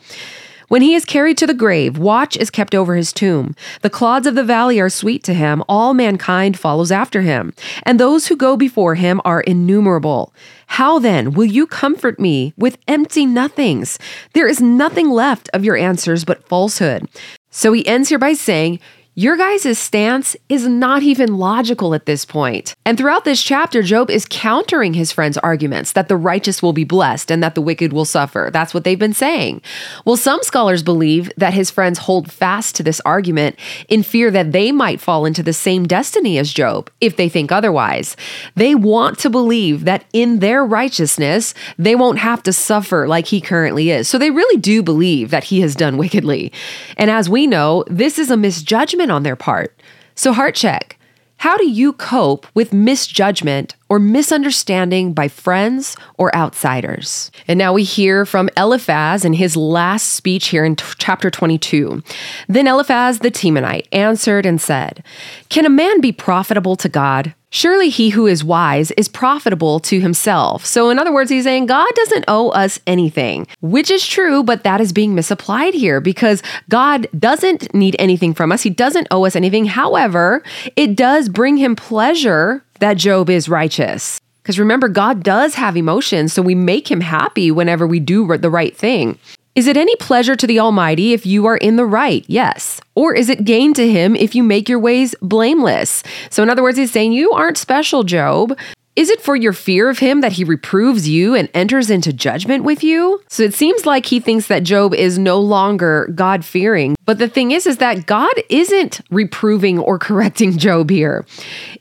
When 0.69 0.83
he 0.83 0.93
is 0.93 1.03
carried 1.03 1.39
to 1.39 1.47
the 1.47 1.55
grave, 1.55 1.97
watch 1.97 2.37
is 2.37 2.51
kept 2.51 2.75
over 2.75 2.95
his 2.95 3.11
tomb. 3.11 3.55
The 3.81 3.89
clods 3.89 4.27
of 4.27 4.35
the 4.35 4.43
valley 4.43 4.79
are 4.79 4.87
sweet 4.87 5.23
to 5.23 5.33
him. 5.33 5.63
All 5.67 5.95
mankind 5.95 6.59
follows 6.59 6.91
after 6.91 7.21
him. 7.21 7.53
And 7.83 7.99
those 7.99 8.27
who 8.27 8.35
go 8.35 8.55
before 8.55 8.93
him 8.93 9.19
are 9.25 9.41
innumerable. 9.41 10.31
How 10.67 10.99
then 10.99 11.31
will 11.31 11.45
you 11.45 11.65
comfort 11.65 12.19
me 12.19 12.53
with 12.55 12.77
empty 12.87 13.25
nothings? 13.25 13.97
There 14.33 14.47
is 14.47 14.61
nothing 14.61 15.09
left 15.09 15.49
of 15.55 15.65
your 15.65 15.75
answers 15.75 16.23
but 16.23 16.47
falsehood. 16.47 17.09
So 17.49 17.73
he 17.73 17.87
ends 17.87 18.09
here 18.09 18.19
by 18.19 18.33
saying, 18.33 18.79
your 19.19 19.35
guys' 19.35 19.77
stance 19.77 20.37
is 20.47 20.65
not 20.65 21.03
even 21.03 21.37
logical 21.37 21.93
at 21.93 22.05
this 22.05 22.23
point. 22.23 22.73
And 22.85 22.97
throughout 22.97 23.25
this 23.25 23.43
chapter, 23.43 23.83
Job 23.83 24.09
is 24.09 24.25
countering 24.25 24.93
his 24.93 25.11
friend's 25.11 25.37
arguments 25.39 25.91
that 25.91 26.07
the 26.07 26.15
righteous 26.15 26.63
will 26.63 26.71
be 26.71 26.85
blessed 26.85 27.29
and 27.29 27.43
that 27.43 27.53
the 27.53 27.59
wicked 27.59 27.91
will 27.91 28.05
suffer. 28.05 28.49
That's 28.53 28.73
what 28.73 28.85
they've 28.85 28.97
been 28.97 29.13
saying. 29.13 29.61
Well, 30.05 30.15
some 30.15 30.41
scholars 30.41 30.83
believe 30.83 31.29
that 31.35 31.53
his 31.53 31.69
friends 31.69 31.99
hold 31.99 32.31
fast 32.31 32.75
to 32.75 32.83
this 32.83 33.01
argument 33.01 33.57
in 33.89 34.03
fear 34.03 34.31
that 34.31 34.53
they 34.53 34.71
might 34.71 35.01
fall 35.01 35.25
into 35.25 35.43
the 35.43 35.51
same 35.51 35.85
destiny 35.85 36.37
as 36.37 36.53
Job 36.53 36.89
if 37.01 37.17
they 37.17 37.27
think 37.27 37.51
otherwise. 37.51 38.15
They 38.55 38.73
want 38.73 39.19
to 39.19 39.29
believe 39.29 39.83
that 39.83 40.05
in 40.13 40.39
their 40.39 40.63
righteousness, 40.63 41.53
they 41.77 41.93
won't 41.93 42.19
have 42.19 42.41
to 42.43 42.53
suffer 42.53 43.05
like 43.05 43.25
he 43.25 43.41
currently 43.41 43.89
is. 43.89 44.07
So 44.07 44.17
they 44.17 44.31
really 44.31 44.61
do 44.61 44.81
believe 44.81 45.29
that 45.31 45.43
he 45.43 45.59
has 45.59 45.75
done 45.75 45.97
wickedly. 46.03 46.53
And 46.95 47.11
as 47.11 47.29
we 47.29 47.47
know, 47.47 47.83
this 47.87 48.17
is 48.17 48.31
a 48.31 48.37
misjudgment 48.37 49.08
on 49.11 49.23
their 49.23 49.35
part. 49.35 49.79
So, 50.15 50.33
heart 50.33 50.55
check. 50.55 50.97
How 51.37 51.57
do 51.57 51.69
you 51.69 51.93
cope 51.93 52.45
with 52.53 52.73
misjudgment 52.73 53.75
or 53.89 53.99
misunderstanding 53.99 55.13
by 55.13 55.27
friends 55.27 55.97
or 56.17 56.33
outsiders? 56.35 57.31
And 57.47 57.57
now 57.57 57.73
we 57.73 57.83
hear 57.83 58.25
from 58.25 58.49
Eliphaz 58.55 59.25
in 59.25 59.33
his 59.33 59.57
last 59.57 60.13
speech 60.13 60.47
here 60.47 60.63
in 60.63 60.75
t- 60.75 60.85
chapter 60.97 61.29
22. 61.29 62.01
Then 62.47 62.67
Eliphaz 62.67 63.19
the 63.19 63.31
Temanite 63.31 63.87
answered 63.91 64.45
and 64.45 64.61
said, 64.61 65.03
Can 65.49 65.65
a 65.65 65.69
man 65.69 66.01
be 66.01 66.11
profitable 66.11 66.75
to 66.77 66.89
God? 66.89 67.33
Surely 67.51 67.89
he 67.89 68.09
who 68.09 68.27
is 68.27 68.43
wise 68.43 68.91
is 68.91 69.07
profitable 69.07 69.79
to 69.79 69.99
himself. 69.99 70.63
So, 70.65 70.91
in 70.91 70.99
other 70.99 71.11
words, 71.11 71.31
he's 71.31 71.45
saying 71.45 71.65
God 71.65 71.89
doesn't 71.95 72.25
owe 72.27 72.49
us 72.49 72.79
anything, 72.85 73.47
which 73.61 73.89
is 73.89 74.05
true, 74.05 74.43
but 74.43 74.63
that 74.63 74.79
is 74.79 74.93
being 74.93 75.15
misapplied 75.15 75.73
here 75.73 75.99
because 75.99 76.43
God 76.69 77.07
doesn't 77.17 77.73
need 77.73 77.95
anything 77.97 78.35
from 78.35 78.51
us. 78.51 78.61
He 78.61 78.69
doesn't 78.69 79.07
owe 79.09 79.25
us 79.25 79.35
anything. 79.35 79.65
However, 79.65 80.43
it 80.75 80.95
does 80.95 81.27
bring 81.27 81.57
him 81.57 81.75
pleasure 81.75 82.63
that 82.79 82.97
Job 82.97 83.29
is 83.29 83.49
righteous. 83.49 84.19
Because 84.41 84.59
remember, 84.59 84.87
God 84.87 85.23
does 85.23 85.55
have 85.55 85.77
emotions, 85.77 86.33
so 86.33 86.41
we 86.41 86.55
make 86.55 86.89
him 86.89 87.01
happy 87.01 87.51
whenever 87.51 87.85
we 87.85 87.99
do 87.99 88.35
the 88.37 88.49
right 88.49 88.75
thing. 88.75 89.19
Is 89.55 89.67
it 89.67 89.77
any 89.77 89.95
pleasure 89.97 90.35
to 90.35 90.47
the 90.47 90.59
Almighty 90.59 91.11
if 91.11 91.25
you 91.25 91.45
are 91.45 91.57
in 91.57 91.75
the 91.75 91.85
right? 91.85 92.23
Yes. 92.27 92.79
Or 92.95 93.13
is 93.13 93.29
it 93.29 93.43
gain 93.45 93.73
to 93.73 93.89
him 93.89 94.15
if 94.15 94.33
you 94.33 94.43
make 94.43 94.69
your 94.69 94.79
ways 94.79 95.15
blameless? 95.21 96.03
So, 96.29 96.41
in 96.43 96.49
other 96.49 96.63
words, 96.63 96.77
he's 96.77 96.91
saying 96.91 97.11
you 97.11 97.31
aren't 97.31 97.57
special, 97.57 98.03
Job. 98.03 98.57
Is 98.99 99.09
it 99.09 99.21
for 99.21 99.37
your 99.37 99.53
fear 99.53 99.87
of 99.87 99.99
him 99.99 100.19
that 100.19 100.33
he 100.33 100.43
reproves 100.43 101.07
you 101.07 101.33
and 101.33 101.47
enters 101.53 101.89
into 101.89 102.11
judgment 102.11 102.65
with 102.65 102.83
you? 102.83 103.21
So 103.29 103.43
it 103.43 103.53
seems 103.53 103.85
like 103.85 104.05
he 104.05 104.19
thinks 104.19 104.47
that 104.47 104.63
Job 104.63 104.93
is 104.93 105.17
no 105.17 105.39
longer 105.39 106.11
God 106.13 106.43
fearing. 106.43 106.97
But 107.05 107.17
the 107.17 107.29
thing 107.29 107.51
is, 107.51 107.65
is 107.65 107.77
that 107.77 108.07
God 108.07 108.33
isn't 108.49 108.99
reproving 109.09 109.79
or 109.79 109.99
correcting 110.07 110.57
Job 110.57 110.89
here. 110.89 111.25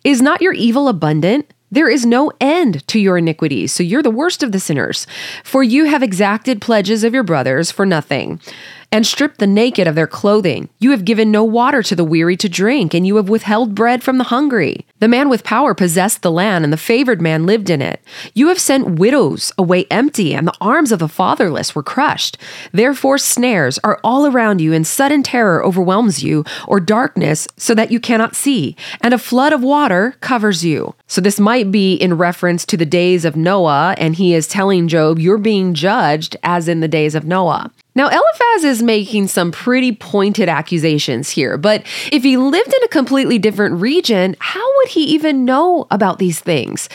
Is 0.05 0.23
not 0.23 0.41
your 0.41 0.53
evil 0.53 0.87
abundant? 0.87 1.53
There 1.73 1.91
is 1.91 2.07
no 2.07 2.31
end 2.41 2.87
to 2.87 3.01
your 3.01 3.19
iniquities, 3.19 3.73
so 3.73 3.83
you're 3.83 4.01
the 4.01 4.11
worst 4.11 4.45
of 4.45 4.53
the 4.53 4.61
sinners. 4.61 5.09
For 5.43 5.65
you 5.65 5.87
have 5.87 6.05
exacted 6.05 6.61
pledges 6.61 7.03
of 7.03 7.13
your 7.13 7.25
brothers 7.25 7.73
for 7.73 7.85
nothing 7.85 8.41
and 8.91 9.07
stripped 9.07 9.39
the 9.39 9.47
naked 9.47 9.87
of 9.87 9.95
their 9.95 10.07
clothing. 10.07 10.69
You 10.79 10.93
have 10.93 11.05
given 11.05 11.31
no 11.31 11.45
water 11.45 11.83
to 11.83 11.95
the 11.95 12.05
weary 12.05 12.37
to 12.39 12.49
drink, 12.49 12.95
and 12.95 13.07
you 13.07 13.17
have 13.17 13.29
withheld 13.29 13.75
bread 13.75 14.03
from 14.03 14.19
the 14.19 14.25
hungry. 14.25 14.87
The 15.01 15.09
man 15.09 15.29
with 15.29 15.45
power 15.45 15.75
possessed 15.75 16.23
the 16.23 16.31
land, 16.31 16.65
and 16.65 16.73
the 16.73 16.79
favored 16.79 17.21
man 17.21 17.47
lived 17.47 17.71
in 17.71 17.83
it. 17.83 18.01
You 18.35 18.49
have 18.49 18.59
sent 18.59 18.99
widows 18.99 19.53
away 19.59 19.87
empty, 19.91 20.35
and 20.35 20.47
the 20.47 20.57
arms 20.61 20.91
of 20.91 20.99
the 20.99 21.09
fatherless 21.09 21.75
were 21.75 21.83
crushed. 21.83 22.39
Therefore, 22.73 23.19
snares 23.19 23.79
are 23.85 24.01
all 24.03 24.27
around 24.27 24.61
you, 24.61 24.73
and 24.73 24.87
sudden 24.87 25.23
terror 25.23 25.65
overwhelms 25.65 26.23
you, 26.23 26.45
or 26.67 26.81
darkness 26.81 27.47
so 27.57 27.75
that 27.75 27.93
you 27.93 28.01
cannot 28.01 28.35
see, 28.35 28.75
and 29.03 29.13
a 29.13 29.19
flood 29.19 29.53
of 29.53 29.63
water 29.63 30.17
covers 30.21 30.65
you. 30.65 30.95
So, 31.07 31.21
this 31.21 31.39
might 31.39 31.71
be 31.71 31.95
in 31.95 32.17
reference 32.17 32.65
to 32.67 32.77
the 32.77 32.87
days 32.87 33.25
of 33.25 33.37
Noah, 33.37 33.95
and 33.99 34.17
he 34.17 34.35
is 34.35 34.49
telling 34.49 34.89
Job, 34.89 35.19
You're 35.19 35.39
being 35.39 35.75
judged 35.75 36.37
as 36.43 36.69
in 36.69 36.81
the 36.81 36.89
days 36.89 37.15
of 37.15 37.25
Noah. 37.25 37.71
Now, 37.99 38.07
Eliphaz 38.07 38.63
is 38.63 38.81
making 38.81 39.27
some 39.27 39.51
pretty 39.51 39.91
pointed 39.91 40.49
accusations 40.49 41.31
here, 41.31 41.59
but 41.59 41.85
if 42.13 42.23
he 42.23 42.37
lived 42.37 42.69
in 42.69 42.85
a 42.85 42.89
completely 42.89 43.41
different 43.41 43.81
region, 43.81 44.37
how 44.39 44.65
would 44.77 44.89
he 44.91 45.03
even 45.07 45.45
know 45.45 45.89
about 45.91 46.21
these 46.21 46.39
things? 46.39 46.89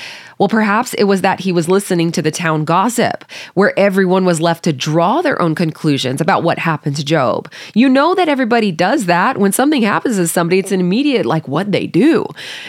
Well, 0.44 0.50
perhaps 0.50 0.94
it 0.96 1.06
was 1.06 1.22
that 1.22 1.40
he 1.40 1.54
was 1.54 1.70
listening 1.70 2.12
to 2.12 2.22
the 2.22 2.30
town 2.30 2.66
gossip, 2.66 3.24
where 3.54 3.72
everyone 3.80 4.26
was 4.26 4.42
left 4.42 4.66
to 4.66 4.74
draw 4.74 5.22
their 5.22 5.42
own 5.42 5.56
conclusions 5.56 6.20
about 6.20 6.44
what 6.44 6.60
happened 6.60 6.98
to 6.98 7.06
Job. 7.06 7.50
You 7.74 7.88
know 7.88 8.14
that 8.14 8.28
everybody 8.28 8.70
does 8.70 9.06
that. 9.06 9.38
When 9.38 9.54
something 9.54 9.84
happens 9.84 10.18
to 10.18 10.28
somebody, 10.28 10.60
it's 10.60 10.74
an 10.74 10.82
immediate, 10.82 11.26
like, 11.26 11.48
what 11.48 11.72
they 11.72 11.88
do. 11.88 12.26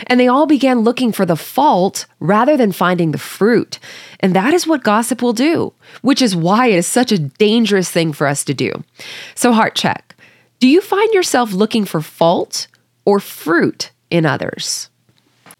And 0.07 0.21
they 0.21 0.29
all 0.29 0.47
began 0.47 0.83
looking 0.83 1.11
for 1.11 1.27
the 1.27 1.35
fault 1.35 2.07
rather 2.21 2.57
than 2.57 2.71
finding 2.71 3.11
the 3.11 3.19
fruit. 3.19 3.81
And 4.21 4.37
that 4.37 4.55
is 4.55 4.69
what 4.69 4.85
gossip 4.85 5.21
will 5.21 5.33
do, 5.33 5.73
which 6.01 6.23
is 6.23 6.37
why 6.37 6.69
it 6.69 6.77
is 6.77 6.87
such 6.87 7.11
a 7.11 7.19
dangerous 7.19 7.91
thing 7.91 8.13
for 8.13 8.29
us 8.29 8.45
to 8.45 8.55
do. 8.55 8.71
So, 9.35 9.53
heart 9.53 9.75
check 9.75 10.15
do 10.61 10.69
you 10.69 10.81
find 10.81 11.13
yourself 11.13 11.53
looking 11.53 11.87
for 11.87 12.01
fault 12.01 12.69
or 13.05 13.19
fruit 13.19 13.91
in 14.11 14.25
others? 14.25 14.91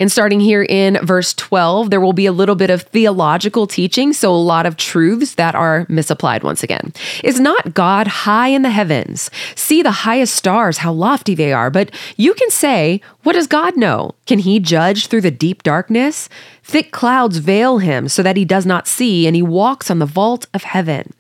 And 0.01 0.11
starting 0.11 0.41
here 0.41 0.63
in 0.63 0.99
verse 1.05 1.35
12, 1.35 1.91
there 1.91 2.01
will 2.01 2.13
be 2.13 2.27
a 2.27 2.33
little 2.33 2.55
bit 2.55 2.71
of 2.71 2.83
theological 2.83 3.67
teaching, 3.67 4.13
so 4.13 4.35
a 4.35 4.37
lot 4.37 4.67
of 4.67 4.77
truths 4.77 5.35
that 5.35 5.55
are 5.55 5.87
misapplied 5.89 6.43
once 6.43 6.63
again. 6.63 6.93
Is 7.23 7.39
not 7.39 7.75
God 7.75 8.07
high 8.07 8.49
in 8.49 8.63
the 8.63 8.71
heavens? 8.71 9.31
See 9.55 9.83
the 9.83 9.91
highest 9.91 10.35
stars, 10.35 10.79
how 10.79 10.93
lofty 10.93 11.35
they 11.35 11.53
are. 11.53 11.71
But 11.71 11.91
you 12.17 12.35
can 12.35 12.51
say, 12.51 13.01
What 13.23 13.35
does 13.35 13.47
God 13.47 13.77
know? 13.77 14.15
Can 14.27 14.41
he 14.41 14.59
judge 14.61 15.07
through 15.07 15.23
the 15.23 15.31
deep 15.31 15.63
darkness? 15.63 16.29
Thick 16.63 16.93
clouds 16.93 17.39
veil 17.39 17.79
him 17.79 18.09
so 18.09 18.23
that 18.23 18.37
he 18.37 18.45
does 18.45 18.67
not 18.67 18.89
see, 18.89 19.27
and 19.27 19.37
he 19.37 19.43
walks 19.43 19.91
on 19.91 19.99
the 19.99 20.07
vault 20.07 20.47
of 20.55 20.65
heaven. 20.65 21.13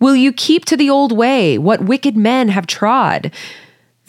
Will 0.00 0.16
you 0.16 0.32
keep 0.32 0.64
to 0.64 0.76
the 0.76 0.90
old 0.90 1.12
way, 1.12 1.58
what 1.58 1.84
wicked 1.84 2.16
men 2.16 2.48
have 2.48 2.66
trod? 2.66 3.30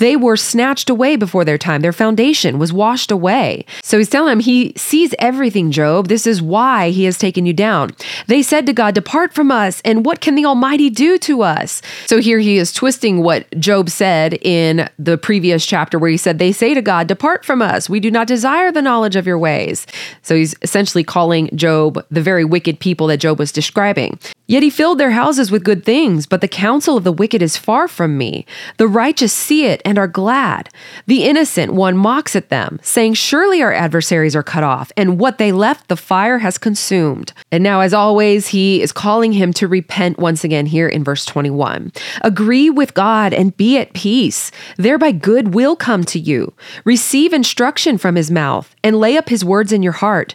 They 0.02 0.16
were 0.16 0.36
snatched 0.36 0.90
away 0.90 1.16
before 1.16 1.46
their 1.46 1.60
time. 1.60 1.82
Their 1.82 1.94
foundation 1.94 2.58
was 2.58 2.74
washed 2.74 3.12
away. 3.12 3.66
So 3.84 4.00
he's 4.00 4.10
telling 4.10 4.32
him 4.32 4.40
he 4.40 4.74
sees 4.76 5.14
everything, 5.20 5.70
Job. 5.70 6.08
This 6.08 6.26
is 6.26 6.42
why 6.42 6.90
he 6.90 7.04
has 7.04 7.20
taken 7.20 7.46
you 7.46 7.54
down. 7.54 7.92
They 8.26 8.42
said 8.42 8.66
to 8.66 8.74
God, 8.74 8.96
Depart 8.96 9.32
from 9.32 9.52
us, 9.52 9.80
and 9.86 10.04
what 10.04 10.20
can 10.20 10.34
the 10.34 10.44
Almighty 10.44 10.90
do 10.90 11.20
to 11.20 11.44
us? 11.44 11.84
So 12.08 12.20
here 12.20 12.40
he 12.40 12.58
is 12.58 12.74
twisting 12.74 13.22
what 13.22 13.48
Job 13.60 13.92
said 13.92 14.40
in 14.42 14.90
the 14.98 15.20
previous 15.20 15.68
chapter, 15.68 16.00
where 16.00 16.10
he 16.10 16.18
said, 16.18 16.40
They 16.40 16.52
say 16.52 16.74
to 16.74 16.82
God, 16.82 17.06
Depart 17.06 17.46
from 17.46 17.62
us. 17.62 17.88
We 17.88 18.00
do 18.00 18.10
not 18.10 18.26
desire 18.26 18.72
the 18.72 18.82
knowledge 18.82 19.16
of 19.16 19.28
your 19.28 19.38
ways. 19.38 19.86
So 20.24 20.36
he's 20.36 20.56
essentially 20.64 21.04
calling 21.04 21.56
Job 21.56 22.04
the 22.10 22.24
very 22.24 22.44
wicked 22.44 22.80
people 22.80 23.06
that 23.06 23.18
Job 23.18 23.38
was 23.38 23.52
describing. 23.52 24.18
Yet 24.48 24.64
he 24.64 24.70
filled 24.70 24.98
their 24.98 25.12
houses 25.12 25.50
with 25.50 25.64
good 25.64 25.86
things, 25.86 26.26
but 26.26 26.42
the 26.42 26.48
counsel 26.50 26.98
of 26.98 27.06
the 27.06 27.14
wicked 27.14 27.42
is 27.42 27.56
far 27.56 27.88
from 27.88 28.18
me. 28.18 28.46
The 28.76 28.88
righteous 28.88 29.32
see 29.32 29.66
it 29.66 29.82
and 29.92 30.00
are 30.00 30.08
glad. 30.08 30.70
The 31.06 31.26
innocent 31.26 31.74
one 31.74 31.98
mocks 31.98 32.34
at 32.34 32.48
them, 32.48 32.80
saying, 32.82 33.16
Surely 33.16 33.62
our 33.62 33.74
adversaries 33.74 34.38
are 34.38 34.42
cut 34.42 34.64
off, 34.64 34.90
and 34.96 35.20
what 35.20 35.38
they 35.38 35.52
left 35.52 35.90
the 35.90 35.98
fire 35.98 36.38
has 36.38 36.58
consumed. 36.58 37.34
And 37.52 37.62
now, 37.62 37.82
as 37.82 37.94
always, 37.94 38.48
he 38.48 38.82
is 38.82 38.94
calling 38.94 39.34
him 39.34 39.52
to 39.54 39.68
repent 39.68 40.18
once 40.18 40.46
again 40.46 40.66
here 40.66 40.88
in 40.88 41.04
verse 41.04 41.26
21. 41.26 41.92
Agree 42.22 42.70
with 42.70 42.94
God 42.94 43.34
and 43.34 43.56
be 43.58 43.78
at 43.78 43.94
peace. 43.94 44.50
Thereby 44.78 45.12
good 45.12 45.54
will 45.54 45.76
come 45.76 46.06
to 46.06 46.20
you. 46.20 46.54
Receive 46.86 47.34
instruction 47.34 47.98
from 47.98 48.16
his 48.16 48.32
mouth, 48.32 48.74
and 48.86 48.96
lay 48.96 49.18
up 49.18 49.28
his 49.28 49.44
words 49.44 49.74
in 49.74 49.84
your 49.84 49.92
heart. 49.92 50.34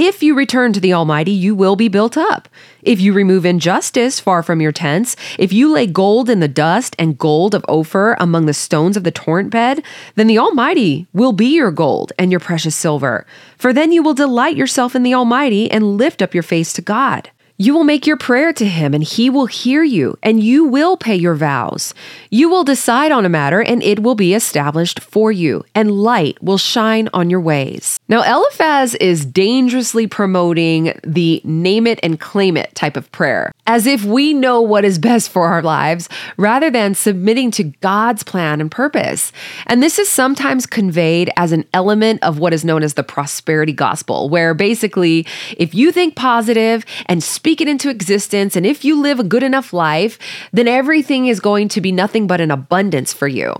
If 0.00 0.22
you 0.22 0.36
return 0.36 0.72
to 0.74 0.80
the 0.80 0.92
Almighty, 0.92 1.32
you 1.32 1.56
will 1.56 1.74
be 1.74 1.88
built 1.88 2.16
up. 2.16 2.48
If 2.82 3.00
you 3.00 3.12
remove 3.12 3.44
injustice 3.44 4.20
far 4.20 4.44
from 4.44 4.60
your 4.60 4.70
tents, 4.70 5.16
if 5.40 5.52
you 5.52 5.72
lay 5.72 5.88
gold 5.88 6.30
in 6.30 6.38
the 6.38 6.46
dust 6.46 6.94
and 7.00 7.18
gold 7.18 7.52
of 7.52 7.64
Ophir 7.68 8.14
among 8.20 8.46
the 8.46 8.54
stones 8.54 8.96
of 8.96 9.02
the 9.02 9.10
torrent 9.10 9.50
bed, 9.50 9.82
then 10.14 10.28
the 10.28 10.38
Almighty 10.38 11.08
will 11.12 11.32
be 11.32 11.46
your 11.46 11.72
gold 11.72 12.12
and 12.16 12.30
your 12.30 12.38
precious 12.38 12.76
silver. 12.76 13.26
For 13.56 13.72
then 13.72 13.90
you 13.90 14.04
will 14.04 14.14
delight 14.14 14.54
yourself 14.56 14.94
in 14.94 15.02
the 15.02 15.14
Almighty 15.14 15.68
and 15.68 15.96
lift 15.96 16.22
up 16.22 16.32
your 16.32 16.44
face 16.44 16.72
to 16.74 16.80
God. 16.80 17.30
You 17.60 17.74
will 17.74 17.82
make 17.82 18.06
your 18.06 18.16
prayer 18.16 18.52
to 18.52 18.64
him, 18.64 18.94
and 18.94 19.02
he 19.02 19.28
will 19.28 19.46
hear 19.46 19.82
you, 19.82 20.16
and 20.22 20.40
you 20.40 20.62
will 20.62 20.96
pay 20.96 21.16
your 21.16 21.34
vows. 21.34 21.92
You 22.30 22.48
will 22.48 22.62
decide 22.62 23.10
on 23.10 23.26
a 23.26 23.28
matter, 23.28 23.60
and 23.60 23.82
it 23.82 23.98
will 23.98 24.14
be 24.14 24.32
established 24.32 25.00
for 25.00 25.32
you, 25.32 25.64
and 25.74 25.90
light 25.90 26.40
will 26.40 26.56
shine 26.56 27.08
on 27.12 27.30
your 27.30 27.40
ways. 27.40 27.98
Now, 28.08 28.22
Eliphaz 28.22 28.94
is 28.94 29.26
dangerously 29.26 30.06
promoting 30.06 30.96
the 31.02 31.40
name 31.42 31.88
it 31.88 31.98
and 32.00 32.20
claim 32.20 32.56
it 32.56 32.72
type 32.76 32.96
of 32.96 33.10
prayer, 33.10 33.50
as 33.66 33.86
if 33.86 34.04
we 34.04 34.32
know 34.32 34.60
what 34.60 34.84
is 34.84 35.00
best 35.00 35.28
for 35.28 35.48
our 35.48 35.60
lives, 35.60 36.08
rather 36.36 36.70
than 36.70 36.94
submitting 36.94 37.50
to 37.50 37.64
God's 37.64 38.22
plan 38.22 38.60
and 38.60 38.70
purpose. 38.70 39.32
And 39.66 39.82
this 39.82 39.98
is 39.98 40.08
sometimes 40.08 40.64
conveyed 40.64 41.28
as 41.36 41.50
an 41.50 41.64
element 41.74 42.22
of 42.22 42.38
what 42.38 42.54
is 42.54 42.64
known 42.64 42.84
as 42.84 42.94
the 42.94 43.02
prosperity 43.02 43.72
gospel, 43.72 44.28
where 44.28 44.54
basically, 44.54 45.26
if 45.56 45.74
you 45.74 45.90
think 45.90 46.14
positive 46.14 46.84
and 47.06 47.20
speak 47.20 47.47
speak 47.48 47.62
it 47.62 47.68
into 47.68 47.88
existence. 47.88 48.56
And 48.56 48.66
if 48.66 48.84
you 48.84 49.00
live 49.00 49.18
a 49.18 49.24
good 49.24 49.42
enough 49.42 49.72
life, 49.72 50.18
then 50.52 50.68
everything 50.68 51.28
is 51.28 51.40
going 51.40 51.68
to 51.68 51.80
be 51.80 51.90
nothing 51.90 52.26
but 52.26 52.42
an 52.42 52.50
abundance 52.50 53.14
for 53.14 53.26
you. 53.26 53.54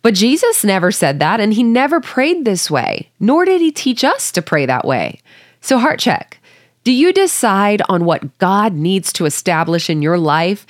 But 0.00 0.14
Jesus 0.14 0.62
never 0.62 0.92
said 0.92 1.18
that, 1.18 1.40
and 1.40 1.52
he 1.52 1.64
never 1.64 2.00
prayed 2.00 2.44
this 2.44 2.70
way, 2.70 3.10
nor 3.18 3.44
did 3.44 3.60
he 3.60 3.72
teach 3.72 4.04
us 4.04 4.30
to 4.30 4.42
pray 4.42 4.64
that 4.66 4.84
way. 4.84 5.18
So, 5.60 5.78
heart 5.78 5.98
check. 5.98 6.38
Do 6.84 6.92
you 6.92 7.12
decide 7.12 7.82
on 7.88 8.04
what 8.04 8.38
God 8.38 8.74
needs 8.74 9.12
to 9.14 9.24
establish 9.24 9.90
in 9.90 10.02
your 10.02 10.18
life, 10.18 10.64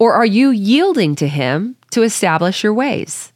or 0.00 0.14
are 0.14 0.26
you 0.26 0.50
yielding 0.50 1.14
to 1.16 1.28
Him 1.28 1.76
to 1.92 2.02
establish 2.02 2.64
your 2.64 2.74
ways? 2.74 3.32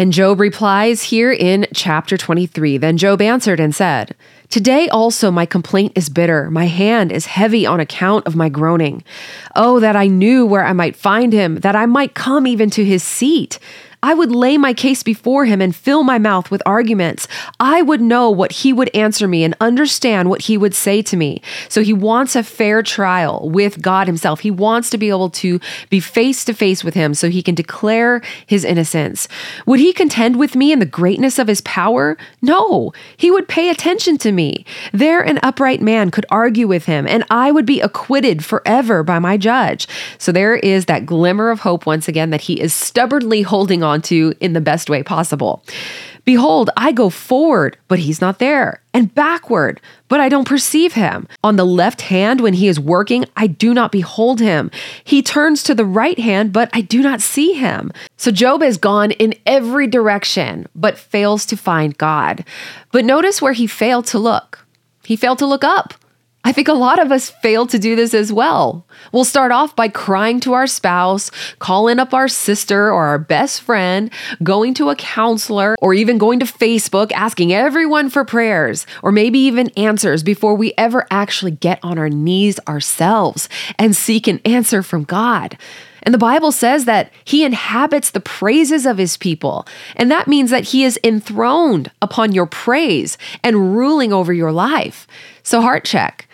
And 0.00 0.14
Job 0.14 0.40
replies 0.40 1.02
here 1.02 1.30
in 1.30 1.66
chapter 1.74 2.16
23 2.16 2.78
Then 2.78 2.96
Job 2.96 3.20
answered 3.20 3.60
and 3.60 3.74
said, 3.74 4.16
Today 4.48 4.88
also 4.88 5.30
my 5.30 5.44
complaint 5.44 5.92
is 5.94 6.08
bitter. 6.08 6.50
My 6.50 6.68
hand 6.68 7.12
is 7.12 7.26
heavy 7.26 7.66
on 7.66 7.80
account 7.80 8.26
of 8.26 8.34
my 8.34 8.48
groaning. 8.48 9.04
Oh, 9.54 9.78
that 9.80 9.96
I 9.96 10.06
knew 10.06 10.46
where 10.46 10.64
I 10.64 10.72
might 10.72 10.96
find 10.96 11.34
him, 11.34 11.56
that 11.56 11.76
I 11.76 11.84
might 11.84 12.14
come 12.14 12.46
even 12.46 12.70
to 12.70 12.82
his 12.82 13.02
seat. 13.02 13.58
I 14.02 14.14
would 14.14 14.32
lay 14.32 14.56
my 14.56 14.72
case 14.72 15.02
before 15.02 15.44
him 15.44 15.60
and 15.60 15.76
fill 15.76 16.04
my 16.04 16.18
mouth 16.18 16.50
with 16.50 16.62
arguments. 16.64 17.28
I 17.58 17.82
would 17.82 18.00
know 18.00 18.30
what 18.30 18.52
he 18.52 18.72
would 18.72 18.90
answer 18.94 19.28
me 19.28 19.44
and 19.44 19.54
understand 19.60 20.30
what 20.30 20.42
he 20.42 20.56
would 20.56 20.74
say 20.74 21.02
to 21.02 21.16
me. 21.16 21.42
So 21.68 21.82
he 21.82 21.92
wants 21.92 22.34
a 22.34 22.42
fair 22.42 22.82
trial 22.82 23.50
with 23.50 23.82
God 23.82 24.06
himself. 24.06 24.40
He 24.40 24.50
wants 24.50 24.88
to 24.90 24.98
be 24.98 25.10
able 25.10 25.28
to 25.30 25.60
be 25.90 26.00
face 26.00 26.44
to 26.46 26.54
face 26.54 26.82
with 26.82 26.94
him 26.94 27.12
so 27.12 27.28
he 27.28 27.42
can 27.42 27.54
declare 27.54 28.22
his 28.46 28.64
innocence. 28.64 29.28
Would 29.66 29.80
he 29.80 29.92
contend 29.92 30.36
with 30.36 30.56
me 30.56 30.72
in 30.72 30.78
the 30.78 30.86
greatness 30.86 31.38
of 31.38 31.48
his 31.48 31.60
power? 31.60 32.16
No, 32.40 32.92
he 33.18 33.30
would 33.30 33.48
pay 33.48 33.68
attention 33.68 34.16
to 34.18 34.32
me. 34.32 34.64
There, 34.92 35.20
an 35.20 35.40
upright 35.42 35.82
man 35.82 36.10
could 36.10 36.26
argue 36.30 36.66
with 36.66 36.86
him, 36.86 37.06
and 37.06 37.24
I 37.30 37.50
would 37.50 37.66
be 37.66 37.80
acquitted 37.80 38.44
forever 38.44 39.02
by 39.02 39.18
my 39.18 39.36
judge. 39.36 39.86
So 40.16 40.32
there 40.32 40.56
is 40.56 40.86
that 40.86 41.04
glimmer 41.04 41.50
of 41.50 41.60
hope 41.60 41.84
once 41.84 42.08
again 42.08 42.30
that 42.30 42.42
he 42.42 42.60
is 42.60 42.72
stubbornly 42.72 43.42
holding 43.42 43.82
on 43.82 43.89
onto 43.90 44.32
in 44.40 44.54
the 44.54 44.60
best 44.60 44.88
way 44.88 45.02
possible. 45.02 45.62
Behold, 46.24 46.70
I 46.76 46.92
go 46.92 47.10
forward, 47.10 47.76
but 47.88 47.98
he's 47.98 48.20
not 48.20 48.38
there, 48.38 48.82
and 48.92 49.14
backward, 49.14 49.80
but 50.08 50.20
I 50.20 50.28
don't 50.28 50.46
perceive 50.46 50.92
him. 50.92 51.26
On 51.42 51.56
the 51.56 51.64
left 51.64 52.02
hand, 52.02 52.40
when 52.40 52.54
he 52.54 52.68
is 52.68 52.78
working, 52.78 53.24
I 53.36 53.46
do 53.46 53.74
not 53.74 53.90
behold 53.90 54.38
him. 54.40 54.70
He 55.02 55.22
turns 55.22 55.62
to 55.64 55.74
the 55.74 55.84
right 55.84 56.18
hand, 56.18 56.52
but 56.52 56.70
I 56.72 56.82
do 56.82 57.02
not 57.02 57.20
see 57.20 57.54
him. 57.54 57.90
So 58.16 58.30
Job 58.30 58.62
has 58.62 58.76
gone 58.76 59.10
in 59.12 59.34
every 59.46 59.86
direction, 59.86 60.66
but 60.74 60.98
fails 60.98 61.46
to 61.46 61.56
find 61.56 61.96
God. 61.98 62.44
But 62.92 63.04
notice 63.04 63.42
where 63.42 63.52
he 63.54 63.66
failed 63.66 64.06
to 64.06 64.18
look. 64.18 64.66
He 65.04 65.16
failed 65.16 65.38
to 65.38 65.46
look 65.46 65.64
up. 65.64 65.94
I 66.42 66.52
think 66.52 66.68
a 66.68 66.72
lot 66.72 66.98
of 66.98 67.12
us 67.12 67.28
fail 67.28 67.66
to 67.66 67.78
do 67.78 67.94
this 67.94 68.14
as 68.14 68.32
well. 68.32 68.86
We'll 69.12 69.24
start 69.24 69.52
off 69.52 69.76
by 69.76 69.88
crying 69.88 70.40
to 70.40 70.54
our 70.54 70.66
spouse, 70.66 71.30
calling 71.58 71.98
up 71.98 72.14
our 72.14 72.28
sister 72.28 72.90
or 72.90 73.04
our 73.04 73.18
best 73.18 73.60
friend, 73.60 74.10
going 74.42 74.72
to 74.74 74.88
a 74.88 74.96
counselor, 74.96 75.76
or 75.80 75.92
even 75.92 76.16
going 76.16 76.40
to 76.40 76.46
Facebook 76.46 77.12
asking 77.12 77.52
everyone 77.52 78.08
for 78.08 78.24
prayers 78.24 78.86
or 79.02 79.12
maybe 79.12 79.38
even 79.38 79.68
answers 79.76 80.22
before 80.22 80.54
we 80.54 80.72
ever 80.78 81.06
actually 81.10 81.50
get 81.50 81.78
on 81.82 81.98
our 81.98 82.08
knees 82.08 82.58
ourselves 82.66 83.48
and 83.78 83.94
seek 83.94 84.26
an 84.26 84.40
answer 84.46 84.82
from 84.82 85.04
God. 85.04 85.58
And 86.02 86.14
the 86.14 86.18
Bible 86.18 86.52
says 86.52 86.86
that 86.86 87.12
he 87.22 87.44
inhabits 87.44 88.10
the 88.10 88.20
praises 88.20 88.86
of 88.86 88.96
his 88.96 89.18
people. 89.18 89.66
And 89.96 90.10
that 90.10 90.26
means 90.26 90.48
that 90.48 90.64
he 90.64 90.84
is 90.84 90.98
enthroned 91.04 91.90
upon 92.00 92.32
your 92.32 92.46
praise 92.46 93.18
and 93.44 93.76
ruling 93.76 94.10
over 94.10 94.32
your 94.32 94.52
life. 94.52 95.06
So, 95.42 95.60
heart 95.60 95.84
check. 95.84 96.26